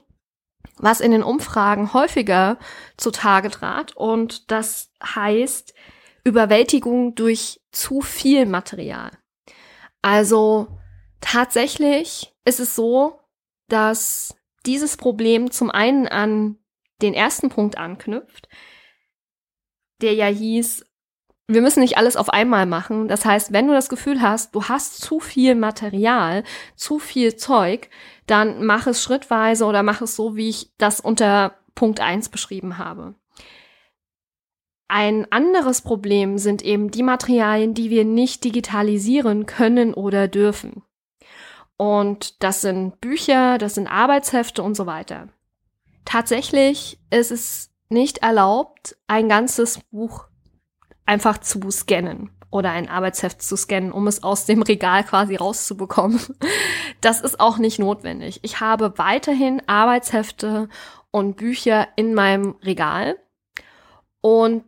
was 0.77 0.99
in 0.99 1.11
den 1.11 1.23
Umfragen 1.23 1.93
häufiger 1.93 2.57
zutage 2.97 3.49
trat. 3.49 3.95
Und 3.95 4.51
das 4.51 4.91
heißt 5.03 5.73
Überwältigung 6.23 7.15
durch 7.15 7.61
zu 7.71 8.01
viel 8.01 8.45
Material. 8.45 9.11
Also 10.01 10.67
tatsächlich 11.21 12.33
ist 12.45 12.59
es 12.59 12.75
so, 12.75 13.19
dass 13.67 14.35
dieses 14.65 14.97
Problem 14.97 15.51
zum 15.51 15.71
einen 15.71 16.07
an 16.07 16.57
den 17.01 17.13
ersten 17.13 17.49
Punkt 17.49 17.77
anknüpft, 17.77 18.47
der 20.01 20.13
ja 20.13 20.27
hieß, 20.27 20.85
wir 21.47 21.61
müssen 21.61 21.79
nicht 21.79 21.97
alles 21.97 22.17
auf 22.17 22.29
einmal 22.29 22.65
machen. 22.65 23.07
Das 23.07 23.23
heißt, 23.23 23.53
wenn 23.53 23.67
du 23.67 23.73
das 23.73 23.87
Gefühl 23.87 24.21
hast, 24.21 24.53
du 24.53 24.65
hast 24.65 24.99
zu 24.99 25.19
viel 25.19 25.55
Material, 25.55 26.43
zu 26.75 26.99
viel 26.99 27.37
Zeug, 27.37 27.89
dann 28.27 28.65
mach 28.65 28.87
es 28.87 29.01
schrittweise 29.01 29.65
oder 29.65 29.83
mach 29.83 30.01
es 30.01 30.15
so, 30.15 30.35
wie 30.35 30.49
ich 30.49 30.71
das 30.77 30.99
unter 30.99 31.55
Punkt 31.75 31.99
eins 31.99 32.29
beschrieben 32.29 32.77
habe. 32.77 33.15
Ein 34.89 35.29
anderes 35.31 35.81
Problem 35.81 36.37
sind 36.37 36.61
eben 36.61 36.91
die 36.91 37.03
Materialien, 37.03 37.73
die 37.73 37.89
wir 37.89 38.05
nicht 38.05 38.43
digitalisieren 38.43 39.45
können 39.45 39.93
oder 39.93 40.27
dürfen. 40.27 40.83
Und 41.75 42.41
das 42.41 42.61
sind 42.61 43.01
Bücher, 43.01 43.57
das 43.57 43.75
sind 43.75 43.87
Arbeitshefte 43.87 44.63
und 44.63 44.75
so 44.75 44.85
weiter. 44.85 45.27
Tatsächlich 46.05 46.99
ist 47.09 47.31
es 47.31 47.69
nicht 47.89 48.19
erlaubt, 48.19 48.97
ein 49.07 49.29
ganzes 49.29 49.79
Buch 49.91 50.25
einfach 51.07 51.39
zu 51.39 51.71
scannen 51.71 52.29
oder 52.49 52.71
ein 52.71 52.89
Arbeitsheft 52.89 53.41
zu 53.41 53.55
scannen, 53.57 53.91
um 53.91 54.07
es 54.07 54.23
aus 54.23 54.45
dem 54.45 54.61
Regal 54.61 55.03
quasi 55.03 55.35
rauszubekommen. 55.35 56.19
Das 56.99 57.21
ist 57.21 57.39
auch 57.39 57.59
nicht 57.59 57.77
notwendig. 57.77 58.39
Ich 58.41 58.59
habe 58.59 58.97
weiterhin 58.97 59.61
Arbeitshefte 59.67 60.67
und 61.11 61.37
Bücher 61.37 61.87
in 61.95 62.15
meinem 62.15 62.55
Regal 62.63 63.17
und 64.21 64.63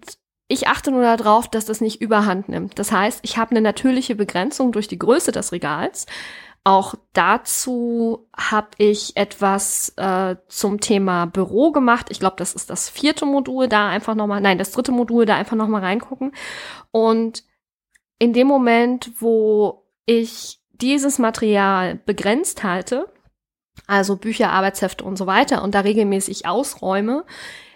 ich 0.47 0.67
achte 0.67 0.91
nur 0.91 1.01
darauf, 1.01 1.47
dass 1.47 1.65
das 1.65 1.81
nicht 1.81 2.01
überhand 2.01 2.49
nimmt. 2.49 2.77
Das 2.77 2.91
heißt, 2.91 3.19
ich 3.23 3.37
habe 3.37 3.51
eine 3.51 3.61
natürliche 3.61 4.15
Begrenzung 4.15 4.71
durch 4.71 4.87
die 4.87 4.99
Größe 4.99 5.31
des 5.31 5.51
Regals. 5.51 6.05
Auch 6.63 6.95
dazu 7.13 8.27
habe 8.35 8.69
ich 8.77 9.15
etwas 9.15 9.93
äh, 9.97 10.35
zum 10.47 10.79
Thema 10.79 11.25
Büro 11.25 11.71
gemacht. 11.71 12.07
Ich 12.09 12.19
glaube, 12.19 12.35
das 12.37 12.53
ist 12.53 12.69
das 12.69 12.89
vierte 12.89 13.25
Modul. 13.25 13.67
Da 13.67 13.87
einfach 13.87 14.15
noch 14.15 14.27
mal, 14.27 14.41
nein, 14.41 14.57
das 14.57 14.71
dritte 14.71 14.91
Modul. 14.91 15.25
Da 15.25 15.35
einfach 15.35 15.55
noch 15.55 15.67
mal 15.67 15.81
reingucken. 15.81 16.33
Und 16.91 17.43
in 18.19 18.33
dem 18.33 18.47
Moment, 18.47 19.11
wo 19.19 19.85
ich 20.05 20.59
dieses 20.73 21.17
Material 21.17 21.95
begrenzt 21.95 22.63
halte, 22.63 23.11
also 23.87 24.17
Bücher, 24.17 24.51
Arbeitshefte 24.51 25.03
und 25.03 25.17
so 25.17 25.25
weiter, 25.27 25.63
und 25.63 25.75
da 25.75 25.81
regelmäßig 25.81 26.45
ausräume, 26.45 27.25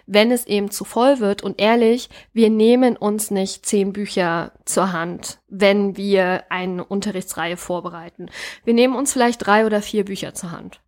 wenn 0.06 0.30
es 0.30 0.46
eben 0.46 0.70
zu 0.70 0.84
voll 0.84 1.20
wird. 1.20 1.42
Und 1.42 1.60
ehrlich, 1.60 2.08
wir 2.32 2.50
nehmen 2.50 2.96
uns 2.96 3.30
nicht 3.30 3.64
zehn 3.66 3.92
Bücher 3.92 4.52
zur 4.64 4.92
Hand, 4.92 5.38
wenn 5.48 5.96
wir 5.96 6.44
eine 6.50 6.84
Unterrichtsreihe 6.84 7.56
vorbereiten. 7.56 8.26
Wir 8.64 8.74
nehmen 8.74 8.96
uns 8.96 9.12
vielleicht 9.12 9.46
drei 9.46 9.66
oder 9.66 9.82
vier 9.82 10.04
Bücher 10.04 10.34
zur 10.34 10.52
Hand. 10.52 10.80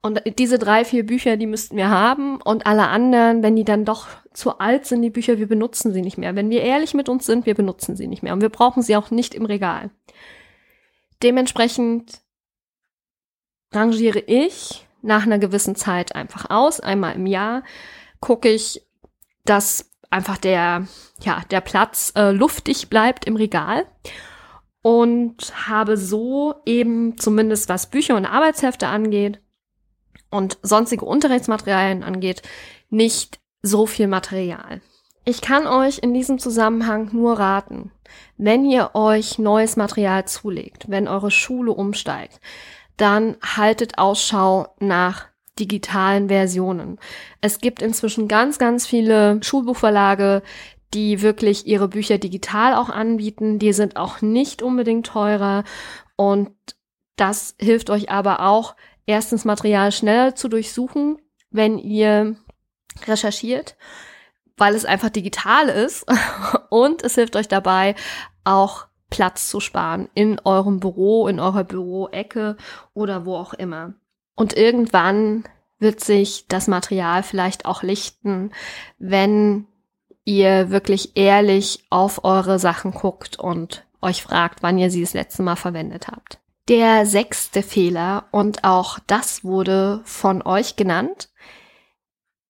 Und 0.00 0.22
diese 0.38 0.58
drei, 0.58 0.84
vier 0.84 1.06
Bücher, 1.06 1.36
die 1.36 1.46
müssten 1.46 1.76
wir 1.76 1.90
haben. 1.90 2.40
Und 2.40 2.66
alle 2.66 2.88
anderen, 2.88 3.42
wenn 3.42 3.56
die 3.56 3.64
dann 3.64 3.84
doch 3.84 4.06
zu 4.32 4.58
alt 4.58 4.86
sind, 4.86 5.02
die 5.02 5.10
Bücher, 5.10 5.38
wir 5.38 5.48
benutzen 5.48 5.92
sie 5.92 6.02
nicht 6.02 6.18
mehr. 6.18 6.34
Wenn 6.34 6.50
wir 6.50 6.62
ehrlich 6.62 6.94
mit 6.94 7.08
uns 7.08 7.26
sind, 7.26 7.46
wir 7.46 7.54
benutzen 7.54 7.96
sie 7.96 8.06
nicht 8.06 8.22
mehr. 8.22 8.32
Und 8.32 8.40
wir 8.40 8.48
brauchen 8.48 8.82
sie 8.82 8.96
auch 8.96 9.10
nicht 9.10 9.34
im 9.34 9.44
Regal. 9.44 9.90
Dementsprechend 11.22 12.20
rangiere 13.72 14.18
ich 14.18 14.86
nach 15.02 15.24
einer 15.24 15.38
gewissen 15.38 15.76
Zeit 15.76 16.14
einfach 16.14 16.50
aus, 16.50 16.80
einmal 16.80 17.14
im 17.14 17.26
Jahr, 17.26 17.62
gucke 18.22 18.48
ich, 18.48 18.80
dass 19.44 19.90
einfach 20.08 20.38
der, 20.38 20.86
ja, 21.20 21.42
der 21.50 21.60
Platz 21.60 22.12
äh, 22.16 22.30
luftig 22.30 22.88
bleibt 22.88 23.26
im 23.26 23.36
Regal 23.36 23.84
und 24.80 25.68
habe 25.68 25.98
so 25.98 26.54
eben 26.64 27.18
zumindest 27.18 27.68
was 27.68 27.90
Bücher 27.90 28.16
und 28.16 28.24
Arbeitshefte 28.24 28.88
angeht 28.88 29.40
und 30.30 30.56
sonstige 30.62 31.04
Unterrichtsmaterialien 31.04 32.02
angeht, 32.02 32.42
nicht 32.88 33.40
so 33.60 33.86
viel 33.86 34.06
Material. 34.06 34.80
Ich 35.24 35.40
kann 35.40 35.66
euch 35.66 35.98
in 35.98 36.14
diesem 36.14 36.38
Zusammenhang 36.38 37.10
nur 37.12 37.38
raten, 37.38 37.92
wenn 38.36 38.64
ihr 38.64 38.90
euch 38.94 39.38
neues 39.38 39.76
Material 39.76 40.26
zulegt, 40.26 40.90
wenn 40.90 41.06
eure 41.06 41.30
Schule 41.30 41.72
umsteigt, 41.72 42.40
dann 42.96 43.36
haltet 43.40 43.98
Ausschau 43.98 44.74
nach 44.80 45.31
digitalen 45.62 46.28
Versionen. 46.28 46.98
Es 47.40 47.60
gibt 47.60 47.82
inzwischen 47.82 48.28
ganz, 48.28 48.58
ganz 48.58 48.86
viele 48.86 49.40
Schulbuchverlage, 49.42 50.42
die 50.94 51.22
wirklich 51.22 51.66
ihre 51.66 51.88
Bücher 51.88 52.18
digital 52.18 52.74
auch 52.74 52.90
anbieten. 52.90 53.58
Die 53.58 53.72
sind 53.72 53.96
auch 53.96 54.20
nicht 54.20 54.62
unbedingt 54.62 55.06
teurer 55.06 55.64
und 56.16 56.50
das 57.16 57.54
hilft 57.60 57.90
euch 57.90 58.10
aber 58.10 58.40
auch, 58.40 58.74
erstens 59.06 59.44
Material 59.44 59.92
schneller 59.92 60.34
zu 60.34 60.48
durchsuchen, 60.48 61.18
wenn 61.50 61.78
ihr 61.78 62.36
recherchiert, 63.06 63.76
weil 64.56 64.74
es 64.74 64.84
einfach 64.84 65.10
digital 65.10 65.68
ist 65.68 66.06
und 66.70 67.02
es 67.02 67.14
hilft 67.14 67.36
euch 67.36 67.48
dabei 67.48 67.94
auch 68.44 68.86
Platz 69.10 69.48
zu 69.48 69.60
sparen 69.60 70.08
in 70.14 70.40
eurem 70.44 70.80
Büro, 70.80 71.28
in 71.28 71.38
eurer 71.38 71.64
Büroecke 71.64 72.56
oder 72.94 73.26
wo 73.26 73.36
auch 73.36 73.52
immer. 73.52 73.94
Und 74.42 74.56
irgendwann 74.56 75.44
wird 75.78 76.00
sich 76.00 76.46
das 76.48 76.66
Material 76.66 77.22
vielleicht 77.22 77.64
auch 77.64 77.84
lichten, 77.84 78.50
wenn 78.98 79.68
ihr 80.24 80.70
wirklich 80.70 81.16
ehrlich 81.16 81.84
auf 81.90 82.24
eure 82.24 82.58
Sachen 82.58 82.90
guckt 82.90 83.38
und 83.38 83.86
euch 84.00 84.24
fragt, 84.24 84.64
wann 84.64 84.78
ihr 84.78 84.90
sie 84.90 85.00
das 85.00 85.14
letzte 85.14 85.44
Mal 85.44 85.54
verwendet 85.54 86.08
habt. 86.08 86.40
Der 86.68 87.06
sechste 87.06 87.62
Fehler, 87.62 88.24
und 88.32 88.64
auch 88.64 88.98
das 89.06 89.44
wurde 89.44 90.00
von 90.04 90.42
euch 90.42 90.74
genannt, 90.74 91.28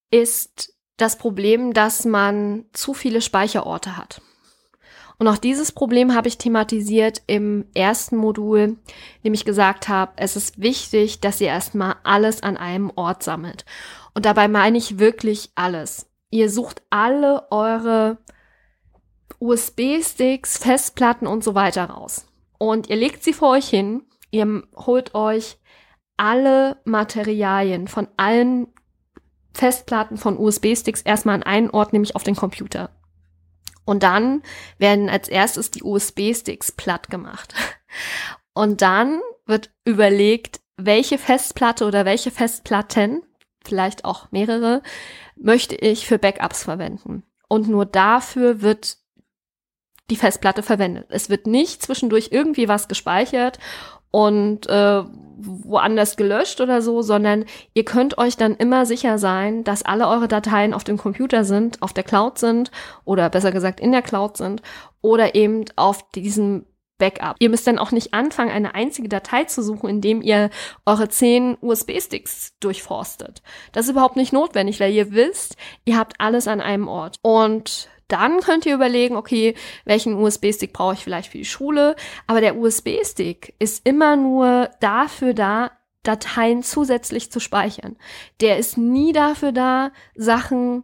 ist 0.09 0.73
das 0.97 1.19
Problem, 1.19 1.73
dass 1.73 2.05
man 2.05 2.65
zu 2.73 2.95
viele 2.95 3.21
Speicherorte 3.21 3.97
hat. 3.97 4.19
Und 5.17 5.27
auch 5.27 5.37
dieses 5.37 5.71
Problem 5.71 6.15
habe 6.15 6.27
ich 6.27 6.37
thematisiert 6.37 7.21
im 7.27 7.65
ersten 7.73 8.17
Modul, 8.17 8.77
dem 9.23 9.33
ich 9.33 9.45
gesagt 9.45 9.87
habe, 9.87 10.13
es 10.17 10.35
ist 10.35 10.61
wichtig, 10.61 11.21
dass 11.21 11.39
ihr 11.39 11.47
erstmal 11.47 11.95
alles 12.03 12.43
an 12.43 12.57
einem 12.57 12.91
Ort 12.95 13.23
sammelt. 13.23 13.65
Und 14.13 14.25
dabei 14.25 14.47
meine 14.47 14.77
ich 14.77 14.99
wirklich 14.99 15.51
alles. 15.55 16.07
Ihr 16.29 16.49
sucht 16.49 16.81
alle 16.89 17.51
eure 17.51 18.17
USB-Sticks, 19.39 20.57
Festplatten 20.57 21.27
und 21.27 21.43
so 21.43 21.55
weiter 21.55 21.85
raus. 21.85 22.25
Und 22.57 22.89
ihr 22.89 22.95
legt 22.95 23.23
sie 23.23 23.33
vor 23.33 23.51
euch 23.51 23.67
hin, 23.67 24.03
ihr 24.31 24.63
holt 24.75 25.15
euch 25.15 25.57
alle 26.17 26.77
Materialien 26.85 27.87
von 27.87 28.07
allen 28.17 28.67
Festplatten 29.53 30.17
von 30.17 30.37
USB-Sticks 30.37 31.01
erstmal 31.01 31.35
an 31.35 31.43
einen 31.43 31.69
Ort, 31.69 31.93
nämlich 31.93 32.15
auf 32.15 32.23
den 32.23 32.35
Computer. 32.35 32.89
Und 33.85 34.03
dann 34.03 34.43
werden 34.77 35.09
als 35.09 35.27
erstes 35.27 35.71
die 35.71 35.83
USB-Sticks 35.83 36.71
platt 36.71 37.09
gemacht. 37.09 37.53
Und 38.53 38.81
dann 38.81 39.19
wird 39.45 39.71
überlegt, 39.83 40.61
welche 40.77 41.17
Festplatte 41.17 41.85
oder 41.85 42.05
welche 42.05 42.31
Festplatten, 42.31 43.23
vielleicht 43.65 44.05
auch 44.05 44.31
mehrere, 44.31 44.81
möchte 45.35 45.75
ich 45.75 46.05
für 46.07 46.19
Backups 46.19 46.63
verwenden. 46.63 47.23
Und 47.47 47.67
nur 47.67 47.85
dafür 47.85 48.61
wird 48.61 48.97
die 50.09 50.15
Festplatte 50.15 50.63
verwendet. 50.63 51.07
Es 51.09 51.29
wird 51.29 51.47
nicht 51.47 51.81
zwischendurch 51.81 52.29
irgendwie 52.31 52.67
was 52.67 52.87
gespeichert 52.87 53.59
und 54.13 54.69
äh, 54.69 55.03
woanders 55.37 56.15
gelöscht 56.17 56.61
oder 56.61 56.83
so, 56.83 57.01
sondern 57.01 57.45
ihr 57.73 57.83
könnt 57.83 58.19
euch 58.19 58.37
dann 58.37 58.55
immer 58.55 58.85
sicher 58.85 59.17
sein, 59.17 59.63
dass 59.63 59.81
alle 59.81 60.07
eure 60.07 60.27
Dateien 60.27 60.75
auf 60.75 60.83
dem 60.83 60.97
Computer 60.97 61.43
sind, 61.43 61.81
auf 61.81 61.93
der 61.93 62.03
Cloud 62.03 62.37
sind 62.37 62.69
oder 63.05 63.27
besser 63.31 63.51
gesagt 63.51 63.79
in 63.79 63.91
der 63.91 64.03
Cloud 64.03 64.37
sind 64.37 64.61
oder 65.01 65.33
eben 65.33 65.65
auf 65.77 66.07
diesem 66.11 66.67
Backup. 66.99 67.37
Ihr 67.39 67.49
müsst 67.49 67.65
dann 67.65 67.79
auch 67.79 67.91
nicht 67.91 68.13
anfangen, 68.13 68.51
eine 68.51 68.75
einzige 68.75 69.09
Datei 69.09 69.45
zu 69.45 69.63
suchen, 69.63 69.89
indem 69.89 70.21
ihr 70.21 70.51
eure 70.85 71.09
zehn 71.09 71.57
USB-Sticks 71.59 72.53
durchforstet. 72.59 73.41
Das 73.71 73.85
ist 73.85 73.91
überhaupt 73.91 74.15
nicht 74.15 74.31
notwendig, 74.31 74.79
weil 74.79 74.93
ihr 74.93 75.11
wisst, 75.11 75.57
ihr 75.85 75.97
habt 75.97 76.13
alles 76.19 76.47
an 76.47 76.61
einem 76.61 76.87
Ort. 76.87 77.17
Und 77.23 77.89
dann 78.07 78.39
könnt 78.41 78.65
ihr 78.65 78.75
überlegen, 78.75 79.15
okay, 79.15 79.55
welchen 79.85 80.15
USB-Stick 80.15 80.73
brauche 80.73 80.93
ich 80.93 81.03
vielleicht 81.03 81.31
für 81.31 81.37
die 81.37 81.45
Schule. 81.45 81.95
Aber 82.27 82.41
der 82.41 82.57
USB-Stick 82.57 83.55
ist 83.59 83.85
immer 83.87 84.15
nur 84.15 84.69
dafür 84.79 85.33
da, 85.33 85.71
Dateien 86.03 86.63
zusätzlich 86.63 87.31
zu 87.31 87.39
speichern. 87.39 87.95
Der 88.41 88.57
ist 88.57 88.77
nie 88.77 89.13
dafür 89.13 89.53
da, 89.53 89.91
Sachen 90.15 90.83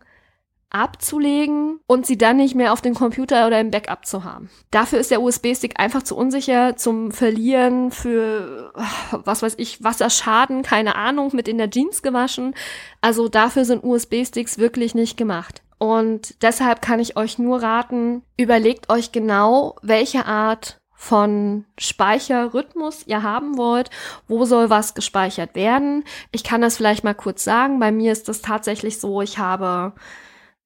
abzulegen 0.71 1.79
und 1.87 2.05
sie 2.05 2.17
dann 2.17 2.37
nicht 2.37 2.53
mehr 2.53 2.73
auf 2.73 2.81
dem 2.81 2.93
Computer 2.93 3.47
oder 3.47 3.59
im 3.59 3.71
Backup 3.71 4.05
zu 4.05 4.23
haben. 4.23 4.49
Dafür 4.69 4.99
ist 4.99 5.09
der 5.09 5.21
USB-Stick 5.21 5.79
einfach 5.79 6.03
zu 6.03 6.15
unsicher 6.15 6.75
zum 6.75 7.11
Verlieren 7.11 7.91
für, 7.91 8.71
was 9.11 9.41
weiß 9.41 9.55
ich, 9.57 9.83
Wasserschaden, 9.83 10.61
keine 10.61 10.95
Ahnung, 10.95 11.31
mit 11.33 11.47
in 11.47 11.57
der 11.57 11.71
Jeans 11.71 12.03
gewaschen. 12.03 12.53
Also 13.01 13.29
dafür 13.29 13.65
sind 13.65 13.83
USB-Sticks 13.83 14.59
wirklich 14.59 14.93
nicht 14.93 15.17
gemacht. 15.17 15.63
Und 15.79 16.43
deshalb 16.43 16.81
kann 16.81 16.99
ich 16.99 17.17
euch 17.17 17.39
nur 17.39 17.63
raten, 17.63 18.21
überlegt 18.37 18.89
euch 18.89 19.11
genau, 19.11 19.77
welche 19.81 20.25
Art 20.25 20.79
von 20.93 21.65
Speicherrhythmus 21.79 23.07
ihr 23.07 23.23
haben 23.23 23.57
wollt, 23.57 23.89
wo 24.27 24.43
soll 24.43 24.69
was 24.69 24.93
gespeichert 24.93 25.55
werden. 25.55 26.03
Ich 26.33 26.43
kann 26.43 26.61
das 26.61 26.75
vielleicht 26.75 27.05
mal 27.05 27.15
kurz 27.15 27.45
sagen. 27.45 27.79
Bei 27.79 27.93
mir 27.93 28.11
ist 28.11 28.27
das 28.27 28.41
tatsächlich 28.41 28.99
so, 28.99 29.21
ich 29.21 29.37
habe 29.37 29.93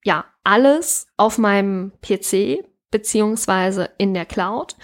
ja 0.02 0.24
alles 0.42 1.06
auf 1.16 1.38
meinem 1.38 1.92
PC 2.02 2.64
beziehungsweise 2.90 3.90
in 3.96 4.12
der 4.12 4.26
Cloud 4.26 4.74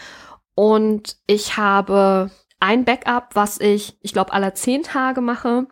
und 0.55 1.16
ich 1.27 1.57
habe 1.57 2.31
ein 2.61 2.85
Backup, 2.85 3.31
was 3.35 3.59
ich, 3.59 3.99
ich 4.03 4.12
glaube, 4.12 4.33
alle 4.33 4.55
zehn 4.55 4.85
Tage 4.85 5.21
mache 5.21 5.66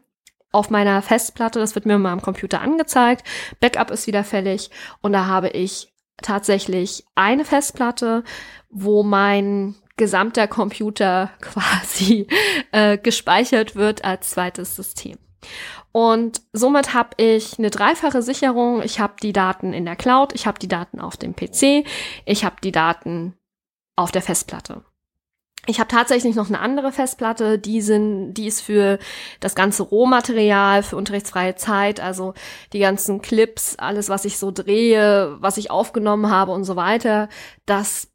auf 0.52 0.70
meiner 0.70 1.02
Festplatte. 1.02 1.58
Das 1.58 1.74
wird 1.74 1.86
mir 1.86 1.98
mal 1.98 2.12
am 2.12 2.22
Computer 2.22 2.60
angezeigt. 2.60 3.24
Backup 3.60 3.90
ist 3.90 4.06
wieder 4.06 4.24
fällig 4.24 4.70
und 5.00 5.12
da 5.12 5.26
habe 5.26 5.48
ich 5.48 5.92
tatsächlich 6.22 7.04
eine 7.14 7.44
Festplatte, 7.44 8.24
wo 8.70 9.02
mein 9.02 9.76
gesamter 9.96 10.46
Computer 10.46 11.30
quasi 11.40 12.26
äh, 12.72 12.98
gespeichert 12.98 13.76
wird 13.76 14.04
als 14.04 14.30
zweites 14.30 14.76
System. 14.76 15.18
Und 15.92 16.42
somit 16.52 16.94
habe 16.94 17.10
ich 17.16 17.58
eine 17.58 17.70
dreifache 17.70 18.22
Sicherung. 18.22 18.82
Ich 18.82 19.00
habe 19.00 19.14
die 19.22 19.32
Daten 19.32 19.72
in 19.72 19.84
der 19.84 19.96
Cloud, 19.96 20.34
ich 20.34 20.46
habe 20.46 20.58
die 20.58 20.68
Daten 20.68 21.00
auf 21.00 21.16
dem 21.16 21.34
PC, 21.34 21.86
ich 22.24 22.44
habe 22.44 22.56
die 22.62 22.72
Daten 22.72 23.34
auf 23.96 24.12
der 24.12 24.22
Festplatte. 24.22 24.84
Ich 25.70 25.80
habe 25.80 25.88
tatsächlich 25.88 26.34
noch 26.34 26.48
eine 26.48 26.60
andere 26.60 26.92
Festplatte, 26.92 27.58
die 27.58 27.82
sind, 27.82 28.32
die 28.32 28.46
ist 28.46 28.62
für 28.62 28.98
das 29.40 29.54
ganze 29.54 29.82
Rohmaterial, 29.82 30.82
für 30.82 30.96
unterrichtsfreie 30.96 31.56
Zeit, 31.56 32.00
also 32.00 32.32
die 32.72 32.78
ganzen 32.78 33.20
Clips, 33.20 33.76
alles, 33.76 34.08
was 34.08 34.24
ich 34.24 34.38
so 34.38 34.50
drehe, 34.50 35.36
was 35.40 35.58
ich 35.58 35.70
aufgenommen 35.70 36.30
habe 36.30 36.52
und 36.52 36.64
so 36.64 36.74
weiter. 36.74 37.28
Das 37.66 38.08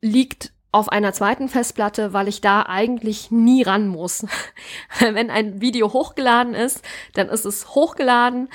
liegt 0.00 0.52
auf 0.72 0.88
einer 0.88 1.12
zweiten 1.12 1.48
Festplatte, 1.48 2.14
weil 2.14 2.26
ich 2.26 2.40
da 2.40 2.62
eigentlich 2.62 3.30
nie 3.30 3.62
ran 3.62 3.86
muss. 3.86 4.26
Wenn 4.98 5.30
ein 5.30 5.60
Video 5.60 5.92
hochgeladen 5.92 6.54
ist, 6.54 6.82
dann 7.14 7.28
ist 7.28 7.44
es 7.44 7.76
hochgeladen 7.76 8.48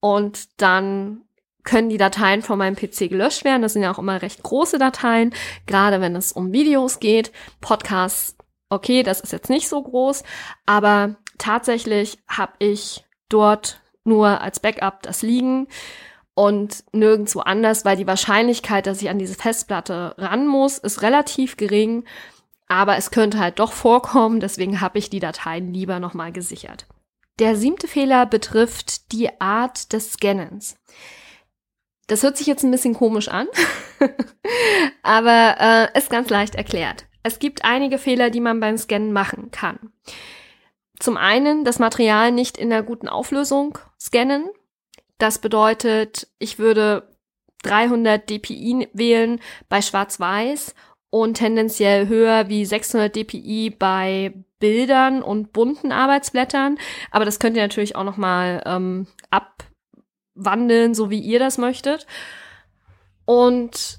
und 0.00 0.58
dann 0.58 1.23
können 1.64 1.88
die 1.88 1.98
Dateien 1.98 2.42
von 2.42 2.58
meinem 2.58 2.76
PC 2.76 3.08
gelöscht 3.08 3.44
werden. 3.44 3.62
Das 3.62 3.72
sind 3.72 3.82
ja 3.82 3.92
auch 3.92 3.98
immer 3.98 4.22
recht 4.22 4.42
große 4.42 4.78
Dateien, 4.78 5.34
gerade 5.66 6.00
wenn 6.00 6.14
es 6.14 6.32
um 6.32 6.52
Videos 6.52 7.00
geht. 7.00 7.32
Podcasts, 7.60 8.36
okay, 8.68 9.02
das 9.02 9.20
ist 9.20 9.32
jetzt 9.32 9.50
nicht 9.50 9.68
so 9.68 9.82
groß, 9.82 10.22
aber 10.66 11.16
tatsächlich 11.38 12.18
habe 12.28 12.52
ich 12.58 13.04
dort 13.28 13.80
nur 14.04 14.40
als 14.40 14.60
Backup 14.60 15.02
das 15.02 15.22
liegen 15.22 15.66
und 16.34 16.84
nirgendwo 16.92 17.40
anders, 17.40 17.84
weil 17.84 17.96
die 17.96 18.06
Wahrscheinlichkeit, 18.06 18.86
dass 18.86 19.00
ich 19.00 19.08
an 19.08 19.18
diese 19.18 19.34
Festplatte 19.34 20.14
ran 20.18 20.46
muss, 20.46 20.78
ist 20.78 21.02
relativ 21.02 21.56
gering. 21.56 22.04
Aber 22.66 22.96
es 22.96 23.10
könnte 23.10 23.38
halt 23.38 23.58
doch 23.58 23.72
vorkommen, 23.72 24.40
deswegen 24.40 24.80
habe 24.80 24.98
ich 24.98 25.10
die 25.10 25.20
Dateien 25.20 25.72
lieber 25.72 26.00
nochmal 26.00 26.32
gesichert. 26.32 26.86
Der 27.38 27.56
siebte 27.56 27.88
Fehler 27.88 28.26
betrifft 28.26 29.12
die 29.12 29.40
Art 29.40 29.92
des 29.92 30.12
Scannens. 30.12 30.76
Das 32.06 32.22
hört 32.22 32.36
sich 32.36 32.46
jetzt 32.46 32.62
ein 32.62 32.70
bisschen 32.70 32.94
komisch 32.94 33.28
an, 33.28 33.46
aber 35.02 35.56
äh, 35.94 35.98
ist 35.98 36.10
ganz 36.10 36.28
leicht 36.28 36.54
erklärt. 36.54 37.06
Es 37.22 37.38
gibt 37.38 37.64
einige 37.64 37.98
Fehler, 37.98 38.28
die 38.28 38.40
man 38.40 38.60
beim 38.60 38.76
Scannen 38.76 39.12
machen 39.12 39.50
kann. 39.50 39.78
Zum 40.98 41.16
einen 41.16 41.64
das 41.64 41.78
Material 41.78 42.30
nicht 42.30 42.58
in 42.58 42.72
einer 42.72 42.82
guten 42.82 43.08
Auflösung 43.08 43.78
scannen. 43.98 44.48
Das 45.18 45.38
bedeutet, 45.38 46.28
ich 46.38 46.58
würde 46.58 47.08
300 47.62 48.28
dpi 48.28 48.88
wählen 48.92 49.40
bei 49.68 49.80
Schwarz-Weiß 49.80 50.74
und 51.10 51.34
tendenziell 51.34 52.08
höher 52.08 52.48
wie 52.48 52.64
600 52.64 53.14
dpi 53.14 53.70
bei 53.70 54.34
Bildern 54.58 55.22
und 55.22 55.52
bunten 55.52 55.92
Arbeitsblättern. 55.92 56.78
Aber 57.10 57.24
das 57.24 57.38
könnt 57.38 57.56
ihr 57.56 57.62
natürlich 57.62 57.96
auch 57.96 58.04
noch 58.04 58.16
mal 58.16 58.62
ähm, 58.66 59.06
abwandeln, 60.36 60.94
so 60.94 61.10
wie 61.10 61.20
ihr 61.20 61.38
das 61.38 61.58
möchtet. 61.58 62.06
Und 63.24 63.98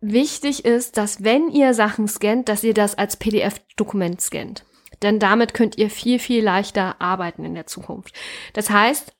wichtig 0.00 0.64
ist, 0.64 0.96
dass 0.96 1.24
wenn 1.24 1.48
ihr 1.48 1.74
Sachen 1.74 2.08
scannt, 2.08 2.48
dass 2.48 2.64
ihr 2.64 2.74
das 2.74 2.96
als 2.96 3.16
PDF-Dokument 3.16 4.20
scannt. 4.20 4.64
Denn 5.02 5.18
damit 5.18 5.54
könnt 5.54 5.76
ihr 5.76 5.90
viel, 5.90 6.18
viel 6.18 6.42
leichter 6.42 7.00
arbeiten 7.00 7.44
in 7.44 7.54
der 7.54 7.66
Zukunft. 7.66 8.14
Das 8.54 8.70
heißt, 8.70 9.12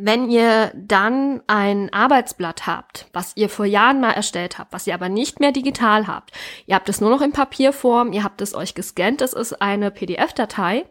wenn 0.00 0.30
ihr 0.30 0.72
dann 0.76 1.42
ein 1.48 1.92
Arbeitsblatt 1.92 2.68
habt, 2.68 3.08
was 3.12 3.32
ihr 3.36 3.48
vor 3.48 3.66
Jahren 3.66 4.00
mal 4.00 4.12
erstellt 4.12 4.58
habt, 4.58 4.72
was 4.72 4.86
ihr 4.86 4.94
aber 4.94 5.08
nicht 5.08 5.40
mehr 5.40 5.50
digital 5.50 6.06
habt, 6.06 6.30
ihr 6.66 6.76
habt 6.76 6.88
es 6.88 7.00
nur 7.00 7.10
noch 7.10 7.20
in 7.20 7.32
Papierform, 7.32 8.12
ihr 8.12 8.22
habt 8.22 8.40
es 8.40 8.54
euch 8.54 8.74
gescannt, 8.74 9.22
es 9.22 9.32
ist 9.32 9.60
eine 9.60 9.90
PDF-Datei, 9.90 10.84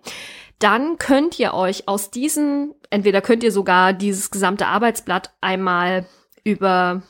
dann 0.59 0.97
könnt 0.97 1.39
ihr 1.39 1.53
euch 1.53 1.87
aus 1.87 2.11
diesen, 2.11 2.73
entweder 2.89 3.21
könnt 3.21 3.43
ihr 3.43 3.51
sogar 3.51 3.93
dieses 3.93 4.31
gesamte 4.31 4.67
Arbeitsblatt 4.67 5.33
einmal 5.41 6.05
über 6.43 7.03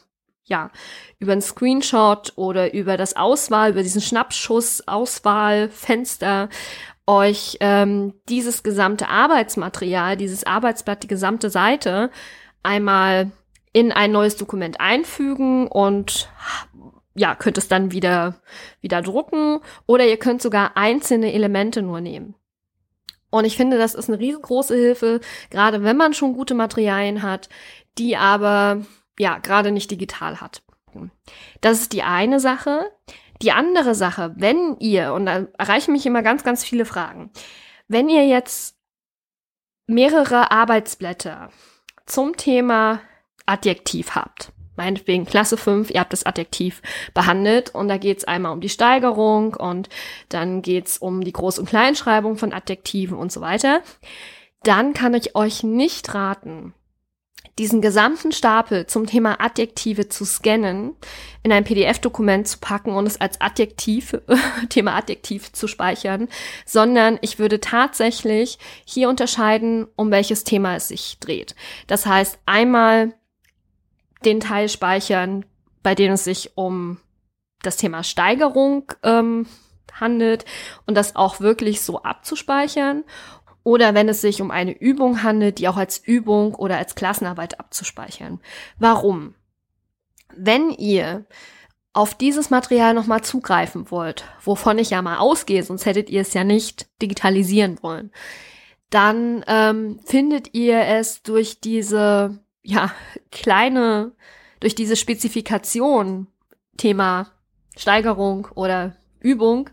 ja, 0.49 0.71
über 1.19 1.33
ein 1.33 1.41
Screenshot 1.41 2.31
oder 2.37 2.73
über 2.73 2.95
das 2.95 3.17
Auswahl, 3.17 3.71
über 3.71 3.83
diesen 3.83 4.01
Schnappschuss, 4.01 4.87
Auswahlfenster 4.87 6.47
euch 7.05 7.57
ähm, 7.61 8.13
dieses 8.27 8.63
gesamte 8.63 9.07
Arbeitsmaterial, 9.07 10.17
dieses 10.17 10.45
Arbeitsblatt, 10.45 11.03
die 11.03 11.07
gesamte 11.07 11.49
Seite 11.49 12.11
einmal 12.63 13.31
in 13.73 13.91
ein 13.91 14.11
neues 14.11 14.35
Dokument 14.35 14.79
einfügen 14.79 15.67
und 15.67 16.29
ja, 17.15 17.33
könnt 17.35 17.57
es 17.57 17.67
dann 17.67 17.91
wieder, 17.91 18.35
wieder 18.81 19.01
drucken 19.01 19.59
oder 19.85 20.05
ihr 20.05 20.17
könnt 20.17 20.41
sogar 20.41 20.75
einzelne 20.75 21.33
Elemente 21.33 21.81
nur 21.81 22.01
nehmen. 22.01 22.35
Und 23.29 23.45
ich 23.45 23.57
finde, 23.57 23.77
das 23.77 23.93
ist 23.93 24.09
eine 24.09 24.19
riesengroße 24.19 24.75
Hilfe, 24.75 25.19
gerade 25.49 25.83
wenn 25.83 25.97
man 25.97 26.13
schon 26.13 26.33
gute 26.33 26.53
Materialien 26.53 27.23
hat, 27.23 27.49
die 27.97 28.15
aber 28.15 28.85
ja 29.19 29.39
gerade 29.39 29.71
nicht 29.71 29.91
digital 29.91 30.39
hat. 30.39 30.61
Das 31.61 31.79
ist 31.81 31.93
die 31.93 32.03
eine 32.03 32.39
Sache. 32.39 32.91
Die 33.41 33.51
andere 33.51 33.93
Sache, 33.93 34.33
wenn 34.37 34.77
ihr, 34.79 35.13
und 35.13 35.27
da 35.27 35.45
erreichen 35.57 35.91
mich 35.91 36.05
immer 36.05 36.23
ganz, 36.23 36.43
ganz 36.43 36.63
viele 36.63 36.85
Fragen, 36.85 37.31
wenn 37.87 38.09
ihr 38.09 38.25
jetzt 38.25 38.75
mehrere 39.85 40.51
Arbeitsblätter 40.51 41.51
zum 42.05 42.35
Thema 42.35 43.01
Adjektiv 43.45 44.15
habt, 44.15 44.51
meinetwegen 44.77 45.25
Klasse 45.25 45.57
5, 45.57 45.91
ihr 45.91 45.99
habt 45.99 46.13
das 46.13 46.25
Adjektiv 46.25 46.81
behandelt 47.13 47.73
und 47.73 47.87
da 47.87 47.97
geht 47.97 48.19
es 48.19 48.23
einmal 48.25 48.53
um 48.53 48.61
die 48.61 48.69
Steigerung 48.69 49.53
und 49.53 49.89
dann 50.29 50.61
geht 50.61 50.87
es 50.87 50.97
um 50.97 51.23
die 51.23 51.33
Groß- 51.33 51.59
und 51.59 51.69
Kleinschreibung 51.69 52.37
von 52.37 52.53
Adjektiven 52.53 53.17
und 53.17 53.31
so 53.31 53.41
weiter, 53.41 53.81
dann 54.63 54.93
kann 54.93 55.13
ich 55.13 55.35
euch 55.35 55.63
nicht 55.63 56.13
raten, 56.13 56.73
diesen 57.57 57.81
gesamten 57.81 58.31
Stapel 58.31 58.85
zum 58.85 59.07
Thema 59.07 59.41
Adjektive 59.41 60.09
zu 60.09 60.25
scannen, 60.25 60.95
in 61.43 61.51
ein 61.51 61.63
PDF-Dokument 61.63 62.47
zu 62.47 62.59
packen 62.59 62.91
und 62.91 63.07
es 63.07 63.19
als 63.19 63.41
Adjektiv, 63.41 64.15
Thema 64.69 64.95
Adjektiv 64.95 65.51
zu 65.53 65.67
speichern, 65.67 66.27
sondern 66.65 67.17
ich 67.21 67.39
würde 67.39 67.59
tatsächlich 67.59 68.59
hier 68.85 69.09
unterscheiden, 69.09 69.87
um 69.95 70.11
welches 70.11 70.43
Thema 70.43 70.75
es 70.75 70.89
sich 70.89 71.17
dreht. 71.19 71.55
Das 71.87 72.05
heißt, 72.05 72.39
einmal 72.45 73.13
den 74.25 74.39
Teil 74.39 74.69
speichern, 74.69 75.45
bei 75.83 75.95
dem 75.95 76.13
es 76.13 76.23
sich 76.23 76.51
um 76.55 76.99
das 77.61 77.77
Thema 77.77 78.03
Steigerung 78.03 78.91
ähm, 79.03 79.47
handelt 79.93 80.45
und 80.85 80.95
das 80.95 81.15
auch 81.15 81.39
wirklich 81.39 81.81
so 81.81 82.03
abzuspeichern 82.03 83.03
oder 83.63 83.93
wenn 83.93 84.07
es 84.07 84.21
sich 84.21 84.41
um 84.41 84.49
eine 84.49 84.71
Übung 84.71 85.23
handelt, 85.23 85.59
die 85.59 85.67
auch 85.67 85.75
als 85.75 85.97
Übung 85.97 86.55
oder 86.55 86.77
als 86.77 86.95
Klassenarbeit 86.95 87.59
abzuspeichern. 87.59 88.39
Warum? 88.79 89.35
Wenn 90.33 90.71
ihr 90.71 91.25
auf 91.91 92.13
dieses 92.13 92.49
Material 92.49 92.93
nochmal 92.93 93.23
zugreifen 93.23 93.91
wollt, 93.91 94.23
wovon 94.41 94.77
ich 94.77 94.91
ja 94.91 95.01
mal 95.01 95.17
ausgehe, 95.17 95.63
sonst 95.63 95.85
hättet 95.85 96.09
ihr 96.09 96.21
es 96.21 96.33
ja 96.33 96.43
nicht 96.43 96.87
digitalisieren 97.01 97.81
wollen, 97.81 98.11
dann 98.89 99.43
ähm, 99.47 99.99
findet 100.05 100.53
ihr 100.53 100.79
es 100.79 101.23
durch 101.23 101.59
diese 101.59 102.39
ja 102.67 102.91
kleine, 103.31 104.11
durch 104.59 104.75
diese 104.75 104.95
Spezifikation 104.95 106.27
Thema 106.75 107.31
Steigerung 107.77 108.47
oder 108.55 108.95
Übung 109.19 109.69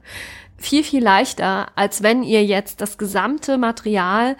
viel, 0.56 0.84
viel 0.84 1.02
leichter, 1.02 1.72
als 1.76 2.02
wenn 2.02 2.22
ihr 2.22 2.44
jetzt 2.44 2.80
das 2.80 2.96
gesamte 2.96 3.58
Material, 3.58 4.36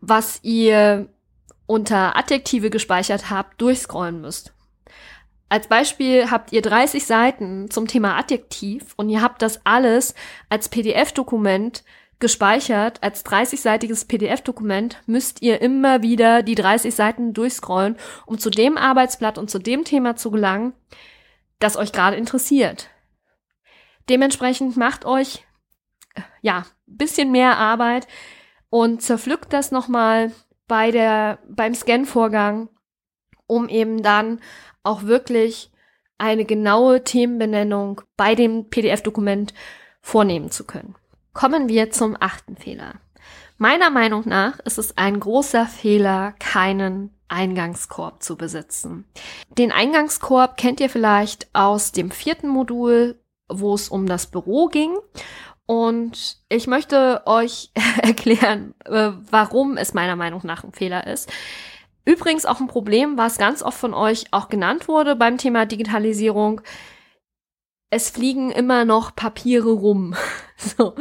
was 0.00 0.40
ihr 0.42 1.08
unter 1.66 2.16
Adjektive 2.16 2.70
gespeichert 2.70 3.30
habt, 3.30 3.60
durchscrollen 3.60 4.20
müsst. 4.20 4.52
Als 5.48 5.68
Beispiel 5.68 6.30
habt 6.30 6.52
ihr 6.52 6.60
30 6.60 7.06
Seiten 7.06 7.70
zum 7.70 7.86
Thema 7.86 8.18
Adjektiv 8.18 8.92
und 8.96 9.08
ihr 9.08 9.22
habt 9.22 9.40
das 9.40 9.64
alles 9.64 10.14
als 10.50 10.68
PDF-Dokument 10.68 11.82
gespeichert. 12.20 13.02
Als 13.02 13.24
30-seitiges 13.24 14.06
PDF-Dokument 14.06 15.00
müsst 15.06 15.42
ihr 15.42 15.60
immer 15.60 16.02
wieder 16.02 16.42
die 16.42 16.54
30 16.54 16.94
Seiten 16.94 17.32
durchscrollen, 17.34 17.96
um 18.26 18.38
zu 18.38 18.50
dem 18.50 18.76
Arbeitsblatt 18.76 19.38
und 19.38 19.50
zu 19.50 19.58
dem 19.58 19.84
Thema 19.84 20.16
zu 20.16 20.30
gelangen, 20.30 20.72
das 21.58 21.76
euch 21.76 21.92
gerade 21.92 22.16
interessiert. 22.16 22.90
Dementsprechend 24.08 24.76
macht 24.76 25.04
euch 25.04 25.44
ja 26.40 26.64
bisschen 26.86 27.30
mehr 27.30 27.58
Arbeit 27.58 28.08
und 28.70 29.02
zerpflückt 29.02 29.52
das 29.52 29.70
nochmal 29.70 30.32
bei 30.66 30.90
der 30.90 31.38
beim 31.48 31.74
Scan-Vorgang, 31.74 32.68
um 33.46 33.68
eben 33.68 34.02
dann 34.02 34.40
auch 34.82 35.04
wirklich 35.04 35.70
eine 36.18 36.44
genaue 36.44 37.04
Themenbenennung 37.04 38.02
bei 38.16 38.34
dem 38.34 38.68
PDF-Dokument 38.68 39.54
vornehmen 40.00 40.50
zu 40.50 40.64
können. 40.64 40.96
Kommen 41.38 41.68
wir 41.68 41.92
zum 41.92 42.16
achten 42.18 42.56
Fehler. 42.56 42.94
Meiner 43.58 43.90
Meinung 43.90 44.24
nach 44.26 44.58
ist 44.58 44.76
es 44.76 44.98
ein 44.98 45.20
großer 45.20 45.66
Fehler, 45.66 46.34
keinen 46.40 47.14
Eingangskorb 47.28 48.24
zu 48.24 48.36
besitzen. 48.36 49.04
Den 49.56 49.70
Eingangskorb 49.70 50.56
kennt 50.56 50.80
ihr 50.80 50.90
vielleicht 50.90 51.46
aus 51.52 51.92
dem 51.92 52.10
vierten 52.10 52.48
Modul, 52.48 53.20
wo 53.48 53.72
es 53.72 53.88
um 53.88 54.06
das 54.06 54.26
Büro 54.26 54.66
ging. 54.66 54.96
Und 55.64 56.38
ich 56.48 56.66
möchte 56.66 57.22
euch 57.24 57.70
erklären, 58.02 58.74
äh, 58.84 59.12
warum 59.30 59.76
es 59.76 59.94
meiner 59.94 60.16
Meinung 60.16 60.40
nach 60.42 60.64
ein 60.64 60.72
Fehler 60.72 61.06
ist. 61.06 61.30
Übrigens 62.04 62.46
auch 62.46 62.58
ein 62.58 62.66
Problem, 62.66 63.16
was 63.16 63.38
ganz 63.38 63.62
oft 63.62 63.78
von 63.78 63.94
euch 63.94 64.24
auch 64.32 64.48
genannt 64.48 64.88
wurde 64.88 65.14
beim 65.14 65.38
Thema 65.38 65.66
Digitalisierung. 65.66 66.62
Es 67.90 68.10
fliegen 68.10 68.50
immer 68.50 68.84
noch 68.84 69.14
Papiere 69.14 69.70
rum. 69.70 70.14
So 70.60 70.96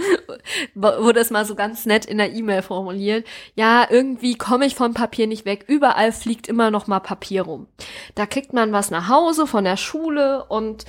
wurde 0.76 1.20
es 1.20 1.32
mal 1.32 1.44
so 1.44 1.56
ganz 1.56 1.88
nett 1.88 2.06
in 2.06 2.20
der 2.20 2.32
E-Mail 2.32 2.62
formuliert. 2.62 3.26
Ja, 3.56 3.88
irgendwie 3.90 4.38
komme 4.38 4.68
ich 4.68 4.76
vom 4.76 4.94
Papier 4.94 5.26
nicht 5.26 5.46
weg. 5.46 5.66
Überall 5.68 6.12
fliegt 6.12 6.48
immer 6.48 6.70
noch 6.70 6.86
mal 6.86 7.00
Papier 7.00 7.42
rum. 7.42 7.66
Da 8.14 8.28
kriegt 8.28 8.54
man 8.54 8.72
was 8.72 8.92
nach 8.92 9.10
Hause 9.10 9.48
von 9.48 9.64
der 9.64 9.76
Schule 9.76 10.46
und 10.46 10.86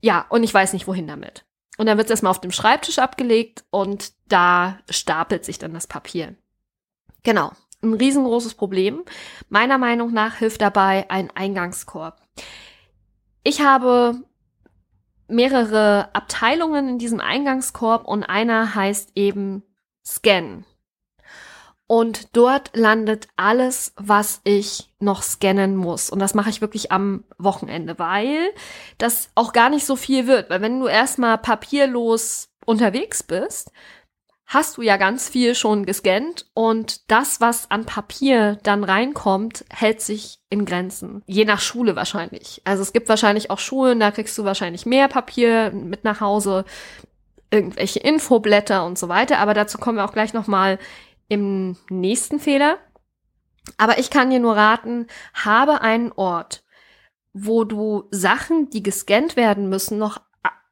ja, 0.00 0.24
und 0.30 0.42
ich 0.42 0.54
weiß 0.54 0.72
nicht 0.72 0.86
wohin 0.86 1.06
damit. 1.06 1.44
Und 1.76 1.84
dann 1.84 1.98
wird 1.98 2.06
es 2.06 2.12
erstmal 2.12 2.30
auf 2.30 2.40
dem 2.40 2.50
Schreibtisch 2.50 2.98
abgelegt 2.98 3.62
und 3.68 4.12
da 4.26 4.78
stapelt 4.88 5.44
sich 5.44 5.58
dann 5.58 5.74
das 5.74 5.86
Papier. 5.86 6.34
Genau 7.24 7.52
ein 7.82 7.94
riesengroßes 7.94 8.54
Problem. 8.54 9.02
Meiner 9.48 9.78
Meinung 9.78 10.12
nach 10.12 10.36
hilft 10.36 10.62
dabei 10.62 11.10
ein 11.10 11.30
Eingangskorb. 11.34 12.20
Ich 13.42 13.60
habe 13.60 14.22
mehrere 15.32 16.08
Abteilungen 16.12 16.88
in 16.88 16.98
diesem 16.98 17.20
Eingangskorb 17.20 18.06
und 18.06 18.22
einer 18.24 18.74
heißt 18.74 19.12
eben 19.14 19.62
Scan. 20.04 20.64
Und 21.86 22.34
dort 22.36 22.70
landet 22.74 23.28
alles, 23.36 23.92
was 23.96 24.40
ich 24.44 24.90
noch 24.98 25.22
scannen 25.22 25.76
muss. 25.76 26.08
Und 26.08 26.20
das 26.20 26.32
mache 26.32 26.48
ich 26.48 26.62
wirklich 26.62 26.90
am 26.90 27.24
Wochenende, 27.36 27.98
weil 27.98 28.48
das 28.96 29.28
auch 29.34 29.52
gar 29.52 29.68
nicht 29.68 29.84
so 29.84 29.94
viel 29.94 30.26
wird. 30.26 30.48
Weil 30.48 30.62
wenn 30.62 30.80
du 30.80 30.86
erstmal 30.86 31.36
papierlos 31.36 32.48
unterwegs 32.64 33.22
bist, 33.22 33.72
hast 34.52 34.76
du 34.76 34.82
ja 34.82 34.98
ganz 34.98 35.30
viel 35.30 35.54
schon 35.54 35.86
gescannt 35.86 36.44
und 36.52 37.10
das, 37.10 37.40
was 37.40 37.70
an 37.70 37.86
Papier 37.86 38.58
dann 38.62 38.84
reinkommt, 38.84 39.64
hält 39.70 40.02
sich 40.02 40.40
in 40.50 40.66
Grenzen. 40.66 41.22
Je 41.26 41.46
nach 41.46 41.60
Schule 41.60 41.96
wahrscheinlich. 41.96 42.60
Also 42.64 42.82
es 42.82 42.92
gibt 42.92 43.08
wahrscheinlich 43.08 43.50
auch 43.50 43.58
Schulen, 43.58 43.98
da 43.98 44.10
kriegst 44.10 44.36
du 44.36 44.44
wahrscheinlich 44.44 44.84
mehr 44.84 45.08
Papier 45.08 45.70
mit 45.70 46.04
nach 46.04 46.20
Hause, 46.20 46.66
irgendwelche 47.50 48.00
Infoblätter 48.00 48.84
und 48.84 48.98
so 48.98 49.08
weiter. 49.08 49.38
Aber 49.38 49.54
dazu 49.54 49.78
kommen 49.78 49.96
wir 49.96 50.04
auch 50.04 50.12
gleich 50.12 50.34
nochmal 50.34 50.78
im 51.28 51.76
nächsten 51.88 52.38
Fehler. 52.38 52.76
Aber 53.78 53.98
ich 53.98 54.10
kann 54.10 54.28
dir 54.28 54.40
nur 54.40 54.56
raten, 54.56 55.06
habe 55.32 55.80
einen 55.80 56.12
Ort, 56.12 56.62
wo 57.32 57.64
du 57.64 58.04
Sachen, 58.10 58.68
die 58.68 58.82
gescannt 58.82 59.36
werden 59.36 59.70
müssen, 59.70 59.96
noch 59.96 60.20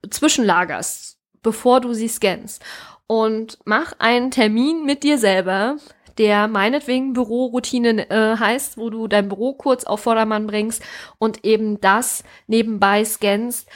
zwischenlagerst, 0.09 1.19
bevor 1.43 1.81
du 1.81 1.95
sie 1.95 2.09
scannst 2.09 2.63
und 3.11 3.59
mach 3.65 3.95
einen 3.99 4.31
Termin 4.31 4.85
mit 4.85 5.03
dir 5.03 5.19
selber, 5.19 5.79
der 6.17 6.47
meinetwegen 6.47 7.13
Büroroutine 7.13 8.09
äh, 8.09 8.37
heißt, 8.37 8.79
wo 8.79 8.89
du 8.89 9.09
dein 9.09 9.29
Büro 9.29 9.53
kurz 9.55 9.83
auf 9.83 10.03
Vordermann 10.03 10.47
bringst 10.47 10.81
und 11.19 11.45
eben 11.45 11.81
das 11.81 12.23
nebenbei 12.47 13.05
scannst, 13.05 13.69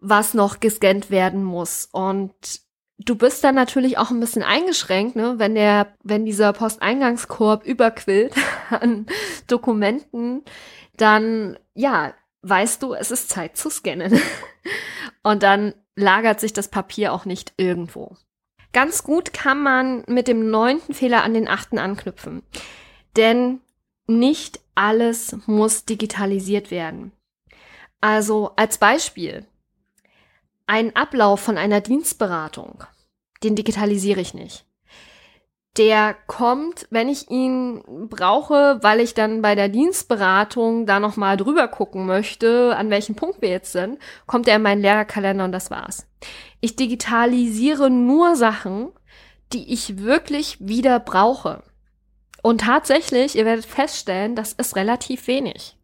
was 0.00 0.34
noch 0.34 0.58
gescannt 0.58 1.08
werden 1.08 1.44
muss. 1.44 1.88
Und 1.92 2.32
du 2.98 3.14
bist 3.14 3.44
dann 3.44 3.54
natürlich 3.54 3.96
auch 3.96 4.10
ein 4.10 4.18
bisschen 4.18 4.42
eingeschränkt, 4.42 5.14
ne, 5.14 5.34
wenn 5.36 5.54
der, 5.54 5.94
wenn 6.02 6.24
dieser 6.24 6.52
Posteingangskorb 6.52 7.64
überquillt 7.64 8.34
an 8.70 9.06
Dokumenten, 9.46 10.42
dann 10.96 11.60
ja, 11.74 12.12
weißt 12.42 12.82
du, 12.82 12.92
es 12.92 13.12
ist 13.12 13.30
Zeit 13.30 13.56
zu 13.56 13.70
scannen. 13.70 14.20
Und 15.22 15.44
dann 15.44 15.74
lagert 15.94 16.40
sich 16.40 16.52
das 16.52 16.66
Papier 16.66 17.12
auch 17.12 17.24
nicht 17.24 17.52
irgendwo. 17.56 18.16
Ganz 18.72 19.02
gut 19.02 19.32
kann 19.32 19.62
man 19.62 20.04
mit 20.06 20.28
dem 20.28 20.50
neunten 20.50 20.94
Fehler 20.94 21.22
an 21.22 21.34
den 21.34 21.48
achten 21.48 21.78
anknüpfen. 21.78 22.42
Denn 23.16 23.60
nicht 24.06 24.60
alles 24.74 25.36
muss 25.46 25.84
digitalisiert 25.84 26.70
werden. 26.70 27.12
Also 28.00 28.52
als 28.56 28.78
Beispiel, 28.78 29.46
ein 30.66 30.94
Ablauf 30.94 31.40
von 31.40 31.58
einer 31.58 31.80
Dienstberatung, 31.80 32.84
den 33.42 33.56
digitalisiere 33.56 34.20
ich 34.20 34.34
nicht 34.34 34.66
der 35.78 36.16
kommt, 36.26 36.86
wenn 36.90 37.08
ich 37.08 37.30
ihn 37.30 37.82
brauche, 38.10 38.78
weil 38.82 39.00
ich 39.00 39.14
dann 39.14 39.42
bei 39.42 39.54
der 39.54 39.68
Dienstberatung 39.68 40.86
da 40.86 40.98
nochmal 40.98 41.36
drüber 41.36 41.68
gucken 41.68 42.04
möchte, 42.04 42.74
an 42.76 42.90
welchem 42.90 43.14
Punkt 43.14 43.40
wir 43.40 43.50
jetzt 43.50 43.72
sind, 43.72 43.98
kommt 44.26 44.48
er 44.48 44.56
in 44.56 44.62
meinen 44.62 44.82
Lehrerkalender 44.82 45.44
und 45.44 45.52
das 45.52 45.70
war's. 45.70 46.06
Ich 46.60 46.74
digitalisiere 46.74 47.90
nur 47.90 48.34
Sachen, 48.34 48.88
die 49.52 49.72
ich 49.72 50.02
wirklich 50.02 50.56
wieder 50.60 50.98
brauche. 50.98 51.62
Und 52.42 52.62
tatsächlich, 52.62 53.36
ihr 53.36 53.44
werdet 53.44 53.64
feststellen, 53.64 54.34
das 54.34 54.52
ist 54.52 54.76
relativ 54.76 55.26
wenig. 55.26 55.76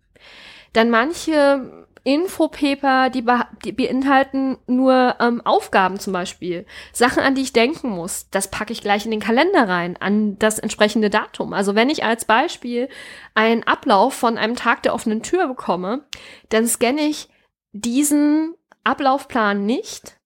Denn 0.74 0.90
manche 0.90 1.83
Infopaper, 2.04 3.08
die, 3.08 3.24
die 3.64 3.72
beinhalten 3.72 4.58
nur 4.66 5.16
ähm, 5.20 5.40
Aufgaben 5.44 5.98
zum 5.98 6.12
Beispiel. 6.12 6.66
Sachen, 6.92 7.22
an 7.22 7.34
die 7.34 7.40
ich 7.40 7.54
denken 7.54 7.88
muss. 7.88 8.28
Das 8.30 8.50
packe 8.50 8.74
ich 8.74 8.82
gleich 8.82 9.06
in 9.06 9.10
den 9.10 9.20
Kalender 9.20 9.68
rein, 9.68 9.96
an 9.98 10.38
das 10.38 10.58
entsprechende 10.58 11.08
Datum. 11.08 11.54
Also 11.54 11.74
wenn 11.74 11.88
ich 11.88 12.04
als 12.04 12.26
Beispiel 12.26 12.90
einen 13.34 13.62
Ablauf 13.64 14.12
von 14.12 14.36
einem 14.36 14.54
Tag 14.54 14.82
der 14.82 14.94
offenen 14.94 15.22
Tür 15.22 15.48
bekomme, 15.48 16.04
dann 16.50 16.66
scanne 16.66 17.00
ich 17.00 17.30
diesen 17.72 18.54
Ablaufplan 18.84 19.64
nicht, 19.64 20.18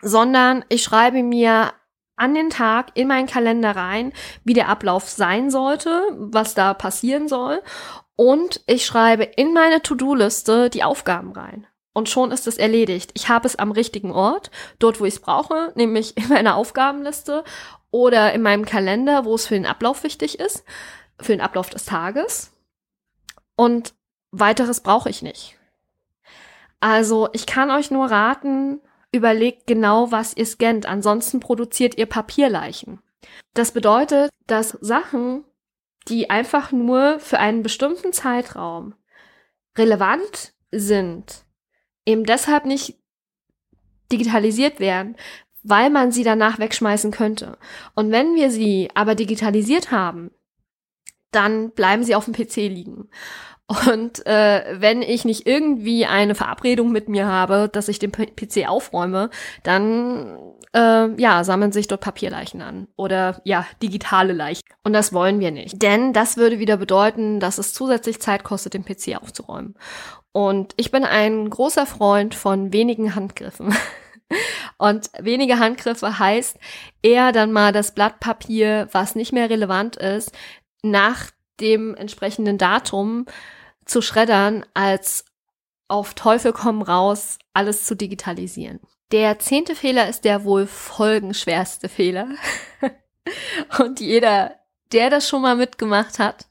sondern 0.00 0.64
ich 0.68 0.84
schreibe 0.84 1.24
mir 1.24 1.72
an 2.14 2.34
den 2.34 2.50
Tag 2.50 2.92
in 2.94 3.08
meinen 3.08 3.26
Kalender 3.26 3.74
rein, 3.74 4.12
wie 4.44 4.52
der 4.52 4.68
Ablauf 4.68 5.08
sein 5.08 5.50
sollte, 5.50 6.02
was 6.12 6.54
da 6.54 6.74
passieren 6.74 7.28
soll. 7.28 7.62
Und 8.20 8.60
ich 8.66 8.84
schreibe 8.84 9.24
in 9.24 9.54
meine 9.54 9.80
To-Do-Liste 9.80 10.68
die 10.68 10.84
Aufgaben 10.84 11.32
rein. 11.32 11.66
Und 11.94 12.10
schon 12.10 12.32
ist 12.32 12.46
es 12.46 12.58
erledigt. 12.58 13.12
Ich 13.14 13.30
habe 13.30 13.46
es 13.46 13.56
am 13.56 13.72
richtigen 13.72 14.12
Ort, 14.12 14.50
dort, 14.78 15.00
wo 15.00 15.06
ich 15.06 15.14
es 15.14 15.20
brauche, 15.20 15.72
nämlich 15.74 16.14
in 16.18 16.28
meiner 16.28 16.56
Aufgabenliste 16.56 17.44
oder 17.90 18.34
in 18.34 18.42
meinem 18.42 18.66
Kalender, 18.66 19.24
wo 19.24 19.34
es 19.34 19.46
für 19.46 19.54
den 19.54 19.64
Ablauf 19.64 20.04
wichtig 20.04 20.38
ist, 20.38 20.64
für 21.18 21.32
den 21.32 21.40
Ablauf 21.40 21.70
des 21.70 21.86
Tages. 21.86 22.52
Und 23.56 23.94
weiteres 24.32 24.82
brauche 24.82 25.08
ich 25.08 25.22
nicht. 25.22 25.56
Also 26.78 27.30
ich 27.32 27.46
kann 27.46 27.70
euch 27.70 27.90
nur 27.90 28.10
raten, 28.10 28.82
überlegt 29.12 29.66
genau, 29.66 30.12
was 30.12 30.36
ihr 30.36 30.44
scannt. 30.44 30.84
Ansonsten 30.84 31.40
produziert 31.40 31.96
ihr 31.96 32.04
Papierleichen. 32.04 33.00
Das 33.54 33.72
bedeutet, 33.72 34.28
dass 34.46 34.76
Sachen, 34.82 35.44
die 36.08 36.30
einfach 36.30 36.72
nur 36.72 37.18
für 37.20 37.38
einen 37.38 37.62
bestimmten 37.62 38.12
Zeitraum 38.12 38.94
relevant 39.76 40.52
sind, 40.70 41.44
eben 42.06 42.24
deshalb 42.24 42.64
nicht 42.64 42.98
digitalisiert 44.10 44.80
werden, 44.80 45.16
weil 45.62 45.90
man 45.90 46.10
sie 46.10 46.24
danach 46.24 46.58
wegschmeißen 46.58 47.10
könnte. 47.10 47.58
Und 47.94 48.10
wenn 48.10 48.34
wir 48.34 48.50
sie 48.50 48.88
aber 48.94 49.14
digitalisiert 49.14 49.90
haben, 49.90 50.30
dann 51.30 51.70
bleiben 51.70 52.02
sie 52.02 52.14
auf 52.14 52.24
dem 52.24 52.34
PC 52.34 52.56
liegen. 52.56 53.08
Und 53.86 54.26
äh, 54.26 54.80
wenn 54.80 55.00
ich 55.00 55.24
nicht 55.24 55.46
irgendwie 55.46 56.04
eine 56.04 56.34
Verabredung 56.34 56.90
mit 56.90 57.08
mir 57.08 57.26
habe, 57.26 57.68
dass 57.72 57.86
ich 57.86 58.00
den 58.00 58.10
PC 58.10 58.68
aufräume, 58.68 59.30
dann 59.62 60.54
äh, 60.74 61.20
ja, 61.20 61.44
sammeln 61.44 61.72
sich 61.72 61.88
dort 61.88 62.00
Papierleichen 62.00 62.62
an 62.62 62.88
oder 62.96 63.40
ja, 63.44 63.66
digitale 63.82 64.32
Leichen. 64.32 64.62
Und 64.84 64.92
das 64.92 65.12
wollen 65.12 65.40
wir 65.40 65.50
nicht. 65.50 65.82
Denn 65.82 66.12
das 66.12 66.36
würde 66.36 66.58
wieder 66.58 66.76
bedeuten, 66.76 67.40
dass 67.40 67.58
es 67.58 67.74
zusätzlich 67.74 68.20
Zeit 68.20 68.44
kostet, 68.44 68.74
den 68.74 68.84
PC 68.84 69.20
aufzuräumen. 69.20 69.74
Und 70.32 70.74
ich 70.76 70.90
bin 70.90 71.04
ein 71.04 71.50
großer 71.50 71.86
Freund 71.86 72.34
von 72.34 72.72
wenigen 72.72 73.14
Handgriffen. 73.14 73.74
Und 74.78 75.10
wenige 75.18 75.58
Handgriffe 75.58 76.20
heißt 76.20 76.56
eher 77.02 77.32
dann 77.32 77.50
mal 77.50 77.72
das 77.72 77.92
Blatt 77.94 78.20
Papier, 78.20 78.88
was 78.92 79.16
nicht 79.16 79.32
mehr 79.32 79.50
relevant 79.50 79.96
ist, 79.96 80.30
nach 80.82 81.30
dem 81.60 81.94
entsprechenden 81.96 82.56
Datum 82.56 83.26
zu 83.84 84.00
schreddern, 84.00 84.64
als 84.72 85.24
auf 85.88 86.14
Teufel 86.14 86.52
komm 86.52 86.80
raus 86.80 87.38
alles 87.52 87.84
zu 87.84 87.96
digitalisieren. 87.96 88.78
Der 89.12 89.38
zehnte 89.38 89.74
Fehler 89.74 90.08
ist 90.08 90.24
der 90.24 90.44
wohl 90.44 90.66
folgenschwerste 90.66 91.88
Fehler. 91.88 92.28
Und 93.78 94.00
jeder, 94.00 94.56
der 94.92 95.10
das 95.10 95.28
schon 95.28 95.42
mal 95.42 95.56
mitgemacht 95.56 96.18
hat, 96.18 96.48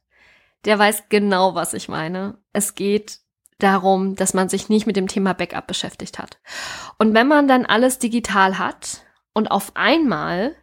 der 0.66 0.78
weiß 0.78 1.04
genau, 1.10 1.56
was 1.56 1.74
ich 1.74 1.88
meine. 1.88 2.38
Es 2.52 2.76
geht 2.76 3.20
darum, 3.60 4.16
dass 4.16 4.34
man 4.34 4.50
sich 4.50 4.70
nicht 4.70 4.88
mit 4.88 4.96
dem 4.96 5.08
Thema 5.08 5.34
Backup 5.34 5.68
beschäftigt 5.68 6.20
hat. 6.20 6.40
Und 6.98 7.14
wenn 7.14 7.28
man 7.28 7.48
dann 7.48 7.66
alles 7.66 8.00
digital 8.00 8.58
hat 8.58 9.06
und 9.34 9.52
auf 9.52 9.72
einmal 9.76 10.56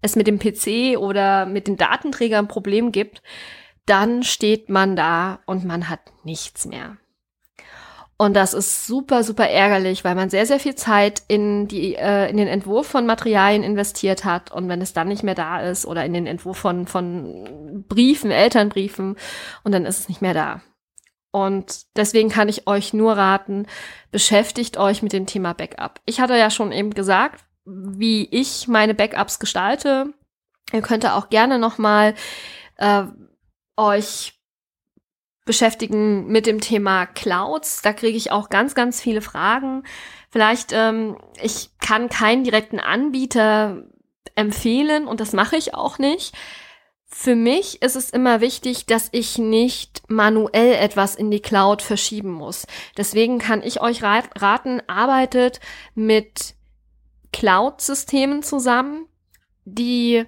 es 0.00 0.16
mit 0.16 0.26
dem 0.26 0.38
PC 0.38 0.98
oder 0.98 1.46
mit 1.46 1.66
den 1.66 1.76
Datenträgern 1.76 2.46
ein 2.46 2.48
Problem 2.48 2.92
gibt, 2.92 3.22
dann 3.86 4.22
steht 4.22 4.68
man 4.68 4.96
da 4.96 5.40
und 5.46 5.64
man 5.64 5.88
hat 5.88 6.00
nichts 6.24 6.66
mehr. 6.66 6.96
Und 8.18 8.34
das 8.34 8.54
ist 8.54 8.86
super, 8.86 9.22
super 9.22 9.46
ärgerlich, 9.46 10.02
weil 10.02 10.14
man 10.14 10.30
sehr, 10.30 10.46
sehr 10.46 10.58
viel 10.58 10.74
Zeit 10.74 11.22
in, 11.28 11.68
die, 11.68 11.96
äh, 11.96 12.30
in 12.30 12.38
den 12.38 12.48
Entwurf 12.48 12.86
von 12.86 13.04
Materialien 13.04 13.62
investiert 13.62 14.24
hat. 14.24 14.50
Und 14.50 14.70
wenn 14.70 14.80
es 14.80 14.94
dann 14.94 15.08
nicht 15.08 15.22
mehr 15.22 15.34
da 15.34 15.60
ist 15.60 15.84
oder 15.84 16.04
in 16.04 16.14
den 16.14 16.26
Entwurf 16.26 16.56
von, 16.56 16.86
von 16.86 17.84
Briefen, 17.88 18.30
Elternbriefen, 18.30 19.16
und 19.64 19.72
dann 19.72 19.84
ist 19.84 20.00
es 20.00 20.08
nicht 20.08 20.22
mehr 20.22 20.32
da. 20.32 20.62
Und 21.30 21.82
deswegen 21.94 22.30
kann 22.30 22.48
ich 22.48 22.66
euch 22.66 22.94
nur 22.94 23.18
raten, 23.18 23.66
beschäftigt 24.10 24.78
euch 24.78 25.02
mit 25.02 25.12
dem 25.12 25.26
Thema 25.26 25.52
Backup. 25.52 26.00
Ich 26.06 26.18
hatte 26.18 26.38
ja 26.38 26.48
schon 26.48 26.72
eben 26.72 26.94
gesagt, 26.94 27.44
wie 27.66 28.26
ich 28.30 28.66
meine 28.66 28.94
Backups 28.94 29.38
gestalte. 29.38 30.14
Ihr 30.72 30.80
könnt 30.80 31.04
auch 31.04 31.28
gerne 31.28 31.58
noch 31.58 31.76
mal 31.76 32.14
äh, 32.76 33.02
euch 33.76 34.35
beschäftigen 35.46 36.26
mit 36.26 36.44
dem 36.44 36.60
Thema 36.60 37.06
Clouds. 37.06 37.80
Da 37.80 37.94
kriege 37.94 38.18
ich 38.18 38.30
auch 38.30 38.50
ganz, 38.50 38.74
ganz 38.74 39.00
viele 39.00 39.22
Fragen. 39.22 39.84
Vielleicht, 40.30 40.72
ähm, 40.72 41.16
ich 41.42 41.70
kann 41.80 42.10
keinen 42.10 42.44
direkten 42.44 42.80
Anbieter 42.80 43.84
empfehlen 44.34 45.06
und 45.06 45.20
das 45.20 45.32
mache 45.32 45.56
ich 45.56 45.72
auch 45.72 45.98
nicht. 45.98 46.34
Für 47.06 47.36
mich 47.36 47.80
ist 47.80 47.94
es 47.96 48.10
immer 48.10 48.40
wichtig, 48.40 48.84
dass 48.84 49.08
ich 49.12 49.38
nicht 49.38 50.02
manuell 50.08 50.74
etwas 50.74 51.14
in 51.14 51.30
die 51.30 51.40
Cloud 51.40 51.80
verschieben 51.80 52.32
muss. 52.32 52.66
Deswegen 52.96 53.38
kann 53.38 53.62
ich 53.62 53.80
euch 53.80 54.02
raten, 54.02 54.82
arbeitet 54.88 55.60
mit 55.94 56.54
Cloud-Systemen 57.32 58.42
zusammen, 58.42 59.06
die 59.64 60.26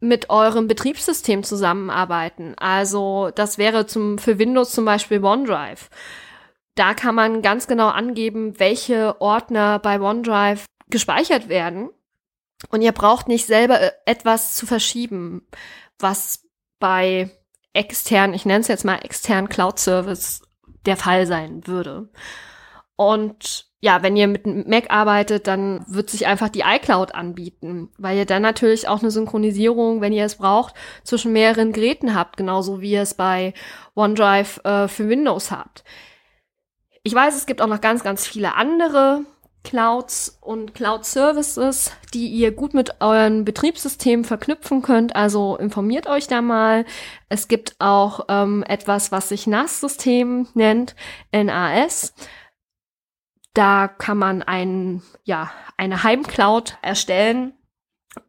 mit 0.00 0.30
eurem 0.30 0.68
Betriebssystem 0.68 1.42
zusammenarbeiten. 1.42 2.54
Also 2.56 3.30
das 3.34 3.58
wäre 3.58 3.86
zum, 3.86 4.18
für 4.18 4.38
Windows 4.38 4.72
zum 4.72 4.84
Beispiel 4.84 5.22
OneDrive. 5.22 5.90
Da 6.74 6.94
kann 6.94 7.14
man 7.14 7.42
ganz 7.42 7.66
genau 7.66 7.88
angeben, 7.88 8.58
welche 8.60 9.20
Ordner 9.20 9.78
bei 9.80 10.00
OneDrive 10.00 10.66
gespeichert 10.88 11.48
werden. 11.48 11.90
Und 12.70 12.82
ihr 12.82 12.92
braucht 12.92 13.28
nicht 13.28 13.46
selber 13.46 13.80
äh, 13.80 13.90
etwas 14.04 14.54
zu 14.54 14.66
verschieben, 14.66 15.46
was 15.98 16.44
bei 16.78 17.30
externen, 17.72 18.34
ich 18.34 18.46
nenne 18.46 18.60
es 18.60 18.68
jetzt 18.68 18.84
mal 18.84 18.96
externen 18.96 19.48
Cloud 19.48 19.78
Service 19.78 20.42
der 20.86 20.96
Fall 20.96 21.26
sein 21.26 21.66
würde. 21.66 22.08
Und 22.98 23.68
ja, 23.80 24.02
wenn 24.02 24.16
ihr 24.16 24.26
mit 24.26 24.44
Mac 24.66 24.90
arbeitet, 24.90 25.46
dann 25.46 25.84
wird 25.86 26.10
sich 26.10 26.26
einfach 26.26 26.48
die 26.48 26.64
iCloud 26.66 27.14
anbieten, 27.14 27.90
weil 27.96 28.18
ihr 28.18 28.26
dann 28.26 28.42
natürlich 28.42 28.88
auch 28.88 29.02
eine 29.02 29.12
Synchronisierung, 29.12 30.00
wenn 30.00 30.12
ihr 30.12 30.24
es 30.24 30.34
braucht, 30.34 30.74
zwischen 31.04 31.32
mehreren 31.32 31.72
Geräten 31.72 32.16
habt, 32.16 32.36
genauso 32.36 32.80
wie 32.80 32.90
ihr 32.90 33.02
es 33.02 33.14
bei 33.14 33.54
OneDrive 33.94 34.64
äh, 34.64 34.88
für 34.88 35.08
Windows 35.08 35.52
habt. 35.52 35.84
Ich 37.04 37.14
weiß, 37.14 37.36
es 37.36 37.46
gibt 37.46 37.62
auch 37.62 37.68
noch 37.68 37.80
ganz, 37.80 38.02
ganz 38.02 38.26
viele 38.26 38.56
andere 38.56 39.20
Clouds 39.62 40.38
und 40.40 40.74
Cloud 40.74 41.04
Services, 41.04 41.92
die 42.14 42.26
ihr 42.26 42.50
gut 42.50 42.74
mit 42.74 43.00
euren 43.00 43.44
Betriebssystemen 43.44 44.24
verknüpfen 44.24 44.82
könnt. 44.82 45.14
Also 45.14 45.56
informiert 45.56 46.08
euch 46.08 46.26
da 46.26 46.42
mal. 46.42 46.84
Es 47.28 47.46
gibt 47.46 47.76
auch 47.78 48.26
ähm, 48.28 48.64
etwas, 48.66 49.12
was 49.12 49.28
sich 49.28 49.46
NAS-System 49.46 50.48
nennt, 50.54 50.96
NAS. 51.30 52.12
Da 53.54 53.88
kann 53.88 54.18
man 54.18 54.42
ein, 54.42 55.02
ja, 55.24 55.50
eine 55.76 56.02
Heimcloud 56.02 56.78
erstellen 56.82 57.54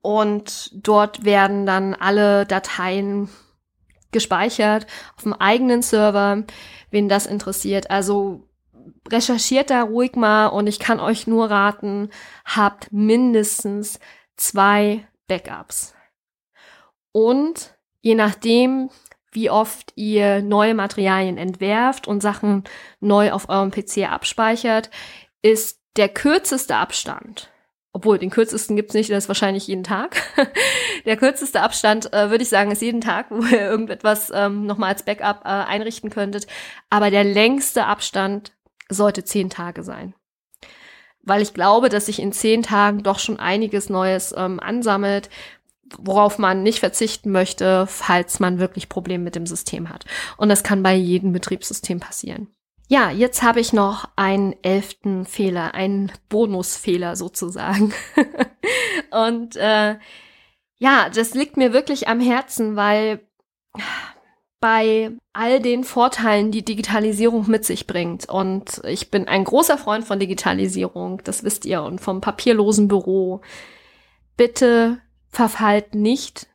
und 0.01 0.71
dort 0.73 1.25
werden 1.25 1.65
dann 1.65 1.93
alle 1.93 2.45
Dateien 2.45 3.29
gespeichert 4.11 4.87
auf 5.15 5.23
dem 5.23 5.33
eigenen 5.33 5.81
Server, 5.81 6.43
wen 6.89 7.09
das 7.09 7.25
interessiert. 7.25 7.91
Also 7.91 8.47
recherchiert 9.11 9.69
da 9.69 9.83
ruhig 9.83 10.15
mal 10.15 10.47
und 10.47 10.67
ich 10.67 10.79
kann 10.79 10.99
euch 10.99 11.27
nur 11.27 11.49
raten, 11.49 12.09
habt 12.45 12.91
mindestens 12.91 13.99
zwei 14.35 15.07
Backups. 15.27 15.93
Und 17.11 17.75
je 18.01 18.15
nachdem, 18.15 18.89
wie 19.31 19.49
oft 19.49 19.93
ihr 19.95 20.41
neue 20.41 20.73
Materialien 20.73 21.37
entwerft 21.37 22.07
und 22.07 22.21
Sachen 22.21 22.63
neu 22.99 23.31
auf 23.31 23.49
eurem 23.49 23.71
PC 23.71 24.09
abspeichert, 24.09 24.89
ist 25.41 25.79
der 25.95 26.09
kürzeste 26.09 26.75
Abstand, 26.75 27.49
obwohl 27.91 28.19
den 28.19 28.29
kürzesten 28.29 28.75
gibt's 28.75 28.93
nicht, 28.93 29.09
das 29.09 29.25
ist 29.25 29.27
wahrscheinlich 29.27 29.67
jeden 29.67 29.83
Tag. 29.83 30.21
der 31.05 31.17
kürzeste 31.17 31.61
Abstand, 31.61 32.13
äh, 32.13 32.29
würde 32.29 32.43
ich 32.43 32.49
sagen, 32.49 32.71
ist 32.71 32.81
jeden 32.81 33.01
Tag, 33.01 33.27
wo 33.29 33.43
ihr 33.43 33.61
irgendetwas 33.61 34.31
ähm, 34.33 34.65
nochmal 34.65 34.93
als 34.93 35.03
Backup 35.03 35.41
äh, 35.43 35.49
einrichten 35.49 36.09
könntet. 36.09 36.47
Aber 36.89 37.09
der 37.09 37.23
längste 37.23 37.85
Abstand 37.85 38.53
sollte 38.89 39.23
zehn 39.23 39.49
Tage 39.49 39.83
sein. 39.83 40.13
Weil 41.21 41.41
ich 41.41 41.53
glaube, 41.53 41.89
dass 41.89 42.05
sich 42.05 42.19
in 42.19 42.31
zehn 42.31 42.63
Tagen 42.63 43.03
doch 43.03 43.19
schon 43.19 43.39
einiges 43.39 43.89
Neues 43.89 44.33
ähm, 44.37 44.59
ansammelt, 44.59 45.29
worauf 45.97 46.37
man 46.37 46.63
nicht 46.63 46.79
verzichten 46.79 47.31
möchte, 47.31 47.87
falls 47.87 48.39
man 48.39 48.59
wirklich 48.59 48.89
Probleme 48.89 49.23
mit 49.23 49.35
dem 49.35 49.45
System 49.45 49.89
hat. 49.89 50.05
Und 50.37 50.49
das 50.49 50.63
kann 50.63 50.83
bei 50.83 50.95
jedem 50.95 51.31
Betriebssystem 51.31 51.99
passieren. 51.99 52.47
Ja, 52.87 53.11
jetzt 53.11 53.43
habe 53.43 53.59
ich 53.59 53.71
noch 53.71 54.09
einen 54.15 54.55
elften 54.63 55.25
Fehler, 55.25 55.75
einen 55.75 56.11
Bonusfehler 56.27 57.15
sozusagen. 57.15 57.93
Und 59.11 59.55
äh, 59.57 59.95
ja, 60.79 61.09
das 61.13 61.35
liegt 61.35 61.55
mir 61.55 61.71
wirklich 61.71 62.07
am 62.07 62.19
Herzen, 62.19 62.75
weil 62.75 63.19
bei 64.59 65.11
all 65.33 65.61
den 65.61 65.83
Vorteilen, 65.83 66.51
die 66.51 66.65
Digitalisierung 66.65 67.49
mit 67.49 67.63
sich 67.63 67.87
bringt. 67.87 68.27
Und 68.27 68.81
ich 68.85 69.11
bin 69.11 69.27
ein 69.27 69.43
großer 69.43 69.77
Freund 69.77 70.05
von 70.05 70.19
Digitalisierung, 70.19 71.21
das 71.23 71.43
wisst 71.43 71.65
ihr, 71.65 71.83
und 71.83 72.01
vom 72.01 72.21
papierlosen 72.21 72.87
Büro. 72.87 73.41
Bitte 74.35 74.99
verfallt 75.29 75.95
nicht 75.95 76.47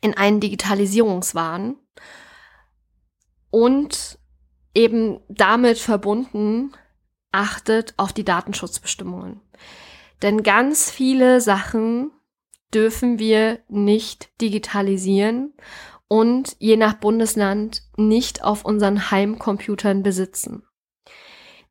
in 0.00 0.16
einen 0.16 0.40
Digitalisierungswahn 0.40 1.76
und 3.50 4.18
eben 4.74 5.20
damit 5.28 5.78
verbunden, 5.78 6.72
achtet 7.32 7.94
auf 7.96 8.12
die 8.12 8.24
Datenschutzbestimmungen. 8.24 9.40
Denn 10.22 10.42
ganz 10.42 10.90
viele 10.90 11.40
Sachen 11.40 12.10
dürfen 12.72 13.18
wir 13.18 13.60
nicht 13.68 14.40
digitalisieren 14.40 15.54
und 16.08 16.56
je 16.58 16.76
nach 16.76 16.94
Bundesland 16.94 17.82
nicht 17.96 18.42
auf 18.44 18.64
unseren 18.64 19.10
Heimcomputern 19.10 20.02
besitzen. 20.02 20.64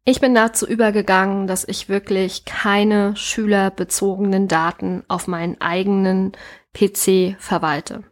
Ich 0.05 0.19
bin 0.19 0.35
dazu 0.35 0.67
übergegangen, 0.67 1.47
dass 1.47 1.65
ich 1.65 1.87
wirklich 1.87 2.43
keine 2.43 3.15
schülerbezogenen 3.15 4.49
Daten 4.49 5.03
auf 5.07 5.27
meinen 5.27 5.61
eigenen 5.61 6.33
PC 6.73 7.37
verwalte. 7.39 8.03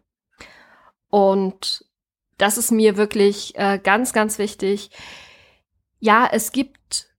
Und 1.10 1.86
das 2.38 2.58
ist 2.58 2.72
mir 2.72 2.96
wirklich 2.96 3.56
äh, 3.58 3.78
ganz, 3.78 4.14
ganz 4.14 4.40
wichtig. 4.40 4.90
Ja, 6.00 6.30
es 6.32 6.54
gibt 6.54 7.10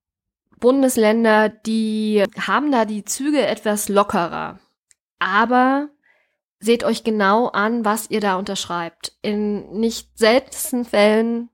Bundesländer, 0.58 1.50
die 1.50 2.24
haben 2.40 2.72
da 2.72 2.86
die 2.86 3.04
Züge 3.04 3.46
etwas 3.46 3.90
lockerer. 3.90 4.58
Aber 5.18 5.90
seht 6.60 6.82
euch 6.82 7.04
genau 7.04 7.48
an, 7.48 7.84
was 7.84 8.10
ihr 8.10 8.20
da 8.20 8.36
unterschreibt. 8.36 9.12
In 9.20 9.70
nicht 9.72 10.18
seltensten 10.18 10.84
Fällen 10.84 11.50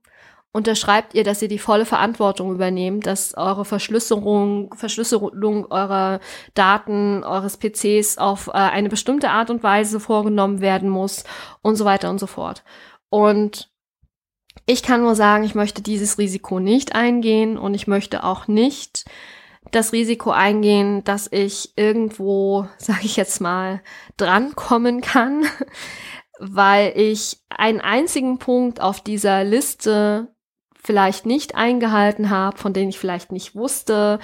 unterschreibt 0.51 1.13
ihr, 1.13 1.23
dass 1.23 1.41
ihr 1.41 1.47
die 1.47 1.59
volle 1.59 1.85
Verantwortung 1.85 2.51
übernehmt, 2.51 3.05
dass 3.05 3.35
eure 3.35 3.65
Verschlüsselung, 3.65 4.73
Verschlüsselung 4.75 5.67
eurer 5.69 6.19
Daten, 6.55 7.23
eures 7.23 7.57
PCs 7.57 8.17
auf 8.17 8.47
äh, 8.47 8.51
eine 8.53 8.89
bestimmte 8.89 9.29
Art 9.29 9.49
und 9.49 9.61
Weise 9.61 9.99
vorgenommen 9.99 10.61
werden 10.61 10.89
muss 10.89 11.23
und 11.61 11.75
so 11.75 11.85
weiter 11.85 12.09
und 12.09 12.19
so 12.19 12.27
fort. 12.27 12.63
Und 13.09 13.69
ich 14.65 14.83
kann 14.83 15.01
nur 15.01 15.15
sagen, 15.15 15.43
ich 15.43 15.55
möchte 15.55 15.81
dieses 15.81 16.17
Risiko 16.17 16.59
nicht 16.59 16.95
eingehen 16.95 17.57
und 17.57 17.73
ich 17.73 17.87
möchte 17.87 18.23
auch 18.23 18.47
nicht 18.47 19.05
das 19.71 19.93
Risiko 19.93 20.31
eingehen, 20.31 21.03
dass 21.03 21.31
ich 21.31 21.73
irgendwo, 21.75 22.67
sage 22.77 23.01
ich 23.03 23.15
jetzt 23.15 23.39
mal, 23.39 23.81
drankommen 24.17 25.01
kann, 25.01 25.45
weil 26.39 26.93
ich 26.95 27.37
einen 27.49 27.81
einzigen 27.81 28.39
Punkt 28.39 28.81
auf 28.81 29.01
dieser 29.01 29.43
Liste 29.43 30.33
vielleicht 30.81 31.25
nicht 31.25 31.55
eingehalten 31.55 32.29
habe, 32.29 32.57
von 32.57 32.73
denen 32.73 32.89
ich 32.89 32.99
vielleicht 32.99 33.31
nicht 33.31 33.55
wusste, 33.55 34.19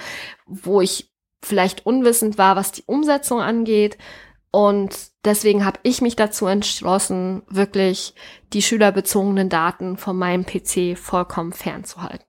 wo 0.46 0.80
ich 0.80 1.12
vielleicht 1.42 1.86
unwissend 1.86 2.38
war, 2.38 2.56
was 2.56 2.72
die 2.72 2.84
Umsetzung 2.86 3.40
angeht. 3.40 3.98
Und 4.50 4.96
deswegen 5.24 5.64
habe 5.64 5.78
ich 5.82 6.00
mich 6.00 6.16
dazu 6.16 6.46
entschlossen, 6.46 7.42
wirklich 7.48 8.14
die 8.52 8.62
schülerbezogenen 8.62 9.48
Daten 9.48 9.96
von 9.96 10.16
meinem 10.16 10.46
PC 10.46 10.98
vollkommen 10.98 11.52
fernzuhalten. 11.52 12.24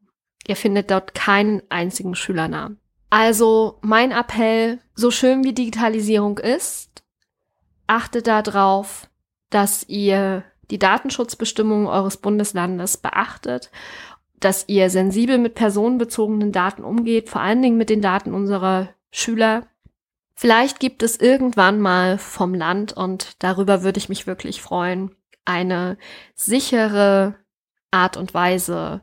Ihr 0.46 0.56
findet 0.56 0.92
dort 0.92 1.14
keinen 1.14 1.62
einzigen 1.70 2.16
Schülernamen. 2.16 2.80
Also 3.10 3.80
mein 3.82 4.12
Appell, 4.12 4.80
so 4.94 5.12
schön 5.12 5.44
wie 5.46 5.54
Digitalisierung 5.54 6.38
ist, 6.38 7.04
achtet 7.88 8.28
darauf, 8.28 9.10
dass 9.50 9.88
ihr 9.88 10.44
die 10.70 10.80
Datenschutzbestimmungen 10.80 11.88
eures 11.88 12.18
Bundeslandes 12.18 12.98
beachtet, 12.98 13.72
dass 14.40 14.66
ihr 14.68 14.90
sensibel 14.90 15.38
mit 15.38 15.56
personenbezogenen 15.56 16.52
Daten 16.52 16.84
umgeht, 16.84 17.30
vor 17.30 17.42
allen 17.42 17.62
Dingen 17.62 17.78
mit 17.78 17.90
den 17.90 18.02
Daten 18.02 18.34
unserer 18.34 18.90
Schüler. 19.12 19.68
Vielleicht 20.36 20.80
gibt 20.80 21.02
es 21.02 21.18
irgendwann 21.18 21.80
mal 21.80 22.18
vom 22.18 22.54
Land, 22.54 22.94
und 22.94 23.42
darüber 23.44 23.84
würde 23.84 23.98
ich 23.98 24.10
mich 24.10 24.28
wirklich 24.28 24.62
freuen, 24.62 25.16
eine 25.46 25.98
sichere 26.36 27.36
Art 27.90 28.18
und 28.18 28.34
Weise, 28.34 29.02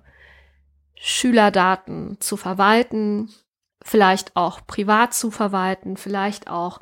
Schülerdaten 0.95 2.17
zu 2.21 2.37
verwalten, 2.37 3.31
vielleicht 3.83 4.37
auch 4.37 4.61
privat 4.67 5.13
zu 5.13 5.31
verwalten, 5.31 5.97
vielleicht 5.97 6.49
auch 6.49 6.81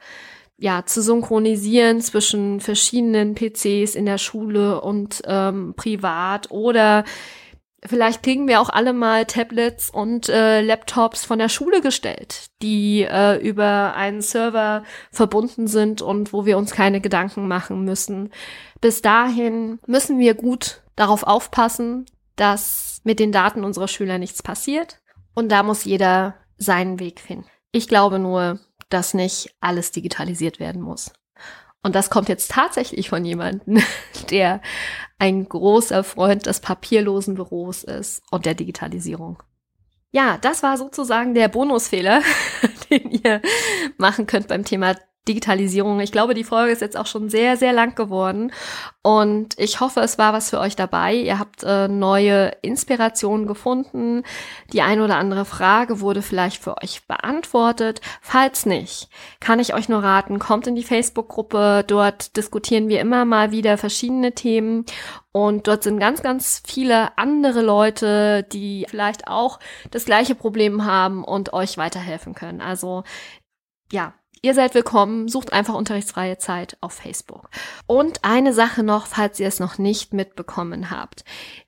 ja 0.59 0.85
zu 0.87 1.03
synchronisieren 1.03 2.01
zwischen 2.01 2.61
verschiedenen 2.61 3.35
PCs 3.35 3.95
in 3.95 4.07
der 4.07 4.19
Schule 4.19 4.81
und 4.81 5.23
ähm, 5.27 5.75
privat 5.77 6.51
oder 6.51 7.05
Vielleicht 7.85 8.23
kriegen 8.23 8.47
wir 8.47 8.61
auch 8.61 8.69
alle 8.69 8.93
mal 8.93 9.27
Tablets 9.27 9.91
und 9.91 10.29
äh, 10.29 10.61
Laptops 10.61 11.25
von 11.25 11.41
der 11.41 11.49
Schule 11.49 11.81
gestellt, 11.81 12.47
die 12.63 13.03
äh, 13.03 13.37
über 13.37 13.95
einen 13.97 14.23
Server 14.23 14.85
verbunden 15.11 15.67
sind 15.67 16.01
und 16.01 16.33
wo 16.33 16.47
wir 16.47 16.59
uns 16.59 16.71
keine 16.71 17.01
Gedanken 17.01 17.49
machen 17.49 17.85
müssen. 17.85 18.31
Bis 18.81 19.03
dahin 19.03 19.81
müssen 19.87 20.21
wir 20.21 20.35
gut 20.35 20.83
darauf 20.95 21.25
aufpassen, 21.25 22.07
dass 22.37 23.01
mit 23.03 23.19
den 23.19 23.33
Daten 23.33 23.65
unserer 23.65 23.89
Schüler 23.89 24.19
nichts 24.19 24.45
passiert. 24.45 25.01
Und 25.35 25.51
da 25.51 25.65
muss 25.65 25.85
jeder 25.85 26.37
seinen 26.59 27.01
Weg 27.01 27.19
finden. 27.19 27.47
Ich 27.73 27.89
glaube 27.89 28.21
nur, 28.21 28.61
dass 28.91 29.15
nicht 29.15 29.55
alles 29.61 29.91
digitalisiert 29.91 30.61
werden 30.61 30.83
muss. 30.83 31.13
Und 31.83 31.97
das 31.97 32.11
kommt 32.11 32.29
jetzt 32.29 32.53
tatsächlich 32.53 33.09
von 33.09 33.25
jemandem, 33.25 33.83
der 34.31 34.61
ein 35.23 35.49
großer 35.49 36.03
Freund 36.03 36.47
des 36.47 36.59
papierlosen 36.59 37.37
Büros 37.37 37.85
ist 37.85 38.25
und 38.33 38.45
der 38.45 38.55
Digitalisierung. 38.55 39.41
Ja, 40.11 40.37
das 40.37 40.65
war 40.65 40.77
sozusagen 40.77 41.33
der 41.33 41.47
Bonusfehler, 41.47 42.23
den 42.91 43.13
ihr 43.13 43.41
machen 43.99 44.27
könnt 44.27 44.49
beim 44.49 44.65
Thema 44.65 44.97
Digitalisierung. 45.29 46.01
Ich 46.01 46.11
glaube, 46.11 46.35
die 46.35 46.43
Folge 46.43 46.73
ist 46.73 46.81
jetzt 46.81 46.97
auch 46.97 47.07
schon 47.07 47.31
sehr, 47.31 47.57
sehr 47.57 47.73
lang 47.73 47.95
geworden 47.95 48.53
und 49.03 49.57
ich 49.57 49.81
hoffe, 49.81 50.01
es 50.01 50.19
war 50.19 50.33
was 50.33 50.51
für 50.51 50.59
euch 50.59 50.75
dabei. 50.75 51.15
Ihr 51.15 51.39
habt 51.39 51.63
äh, 51.63 51.87
neue 51.87 52.57
Inspirationen 52.63 53.47
gefunden. 53.47 54.25
Die 54.73 54.83
eine 54.83 55.05
oder 55.05 55.17
andere 55.17 55.45
Frage 55.45 56.01
wurde 56.01 56.23
vielleicht 56.23 56.63
für 56.63 56.77
euch 56.83 57.07
beantwortet. 57.07 58.01
Falls 58.21 58.67
nicht, 58.67 59.11
kann 59.39 59.61
ich 59.61 59.75
euch 59.75 59.89
nur 59.89 60.03
raten, 60.03 60.41
kommt 60.41 60.67
in 60.67 60.75
die 60.75 60.83
Facebook-Gruppe. 60.83 61.85
Dort 61.87 62.37
diskutieren 62.37 62.89
wir 62.89 63.01
immer 63.01 63.25
mal 63.25 63.53
wieder 63.53 63.79
verschiedene 63.79 64.33
Themen 64.33 64.85
und 65.31 65.69
dort 65.69 65.85
sind 65.85 65.99
ganz, 65.99 66.23
ganz 66.23 66.63
viele 66.67 67.17
andere 67.17 67.63
Leute, 67.63 68.43
die 68.53 68.87
vielleicht 68.89 69.29
auch 69.29 69.61
das 69.93 70.05
gleiche 70.05 70.35
Problem 70.35 70.85
haben 70.85 71.23
und 71.23 71.53
euch 71.53 71.79
weiterhelfen 71.79 72.35
können. 72.35 72.61
Also 72.61 73.05
ja, 73.93 74.15
Ihr 74.45 74.55
seid 74.55 74.75
willkommen, 74.75 75.29
sucht 75.29 75.53
einfach 75.53 75.75
unterrichtsfreie 75.75 76.37
Zeit 76.37 76.77
auf 76.81 76.95
Facebook. 76.95 77.49
Und 77.87 78.25
eine 78.25 78.53
Sache 78.53 78.83
noch, 78.83 79.07
falls 79.07 79.39
ihr 79.39 79.47
es 79.47 79.61
noch 79.61 79.79
nicht 79.79 80.13
mitbekommen 80.13 80.91
habt. 80.91 81.25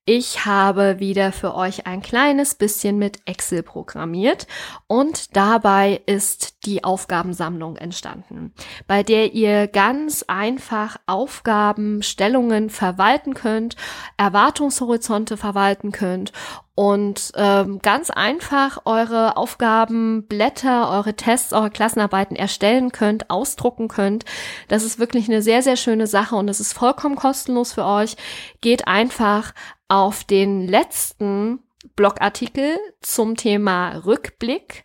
Ich 0.07 0.44
habe 0.44 1.00
wieder 1.00 1.32
für 1.32 1.55
euch 1.55 1.86
ein 1.86 2.02
kleines 2.02 2.57
bisschen 2.57 2.98
mit 2.98 3.20
Excel 3.24 3.62
programmiert 3.62 4.46
und 4.86 5.34
dabei 5.34 6.02
ist 6.05 6.66
die 6.66 6.84
Aufgabensammlung 6.84 7.76
entstanden, 7.76 8.52
bei 8.86 9.02
der 9.02 9.32
ihr 9.32 9.66
ganz 9.66 10.22
einfach 10.28 10.98
Aufgabenstellungen 11.07 12.68
verwalten 12.68 13.32
könnt, 13.32 13.76
Erwartungshorizonte 14.18 15.38
verwalten 15.38 15.90
könnt 15.90 16.32
und 16.74 17.32
ähm, 17.36 17.78
ganz 17.78 18.11
einfach 18.11 18.82
eure 18.84 19.36
Aufgabenblätter, 19.38 20.90
eure 20.90 21.14
Tests, 21.14 21.52
eure 21.52 21.70
Klassenarbeiten 21.70 22.36
erstellen 22.36 22.90
könnt, 22.92 23.30
ausdrucken 23.30 23.88
könnt. 23.88 24.24
Das 24.68 24.82
ist 24.82 24.98
wirklich 24.98 25.28
eine 25.28 25.40
sehr, 25.40 25.62
sehr 25.62 25.76
schöne 25.76 26.09
Sache 26.09 26.34
und 26.34 26.48
es 26.48 26.61
ist 26.61 26.72
vollkommen 26.72 27.16
kostenlos 27.16 27.72
für 27.72 27.84
euch. 27.84 28.16
Geht 28.61 28.88
einfach 28.88 29.55
auf 29.95 30.24
den 30.24 30.66
letzten 30.66 31.61
Blogartikel 31.95 32.78
zum 33.01 33.36
Thema 33.36 33.99
Rückblick. 33.99 34.82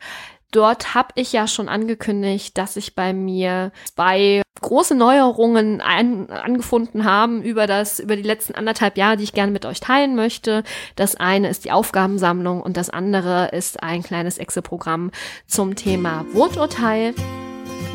Dort 0.51 0.93
habe 0.93 1.09
ich 1.15 1.33
ja 1.33 1.47
schon 1.47 1.67
angekündigt, 1.67 2.55
dass 2.59 2.75
sich 2.75 2.93
bei 2.93 3.11
mir 3.11 3.71
zwei 3.95 4.43
große 4.61 4.93
Neuerungen 4.93 5.81
ein, 5.81 6.29
angefunden 6.29 7.05
haben 7.05 7.41
über 7.41 7.65
das, 7.65 7.99
über 7.99 8.15
die 8.15 8.21
letzten 8.21 8.53
anderthalb 8.53 8.97
Jahre, 8.97 9.17
die 9.17 9.23
ich 9.23 9.33
gerne 9.33 9.51
mit 9.51 9.65
euch 9.65 9.79
teilen 9.79 10.15
möchte. 10.15 10.63
Das 10.95 11.15
eine 11.15 11.49
ist 11.49 11.65
die 11.65 11.71
Aufgabensammlung 11.71 12.61
und 12.61 12.77
das 12.77 12.91
andere 12.91 13.47
ist 13.47 13.81
ein 13.81 14.03
kleines 14.03 14.37
Excel-Programm 14.37 15.09
zum 15.47 15.75
Thema 15.75 16.23
Worturteil, 16.33 17.15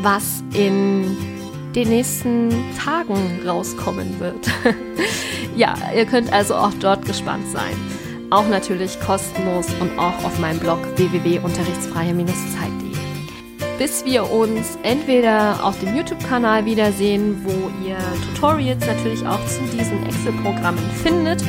was 0.02 0.42
in 0.52 1.33
den 1.74 1.88
nächsten 1.88 2.50
Tagen 2.78 3.40
rauskommen 3.46 4.20
wird. 4.20 4.48
ja, 5.56 5.74
ihr 5.94 6.06
könnt 6.06 6.32
also 6.32 6.54
auch 6.54 6.72
dort 6.80 7.04
gespannt 7.04 7.46
sein. 7.52 7.74
Auch 8.30 8.48
natürlich 8.48 8.98
kostenlos 9.00 9.66
und 9.80 9.98
auch 9.98 10.24
auf 10.24 10.38
meinem 10.38 10.58
Blog 10.60 10.78
www.unterrichtsfreie-zeit.de. 10.96 12.94
Bis 13.78 14.04
wir 14.04 14.30
uns 14.30 14.78
entweder 14.82 15.64
auf 15.64 15.78
dem 15.80 15.96
YouTube-Kanal 15.96 16.64
wiedersehen, 16.64 17.44
wo 17.44 17.70
ihr 17.86 17.98
Tutorials 18.26 18.86
natürlich 18.86 19.26
auch 19.26 19.44
zu 19.46 19.60
diesen 19.76 20.06
Excel-Programmen 20.06 20.90
findet, 21.02 21.42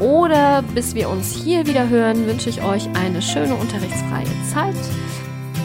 oder 0.00 0.62
bis 0.74 0.94
wir 0.94 1.08
uns 1.08 1.32
hier 1.32 1.66
wieder 1.66 1.88
hören, 1.88 2.26
wünsche 2.26 2.50
ich 2.50 2.62
euch 2.62 2.88
eine 2.94 3.22
schöne 3.22 3.54
unterrichtsfreie 3.54 4.26
Zeit. 4.52 4.76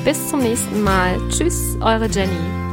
Bis 0.05 0.30
zum 0.30 0.39
nächsten 0.39 0.82
Mal. 0.84 1.17
Tschüss, 1.30 1.78
eure 1.82 2.07
Jenny. 2.07 2.70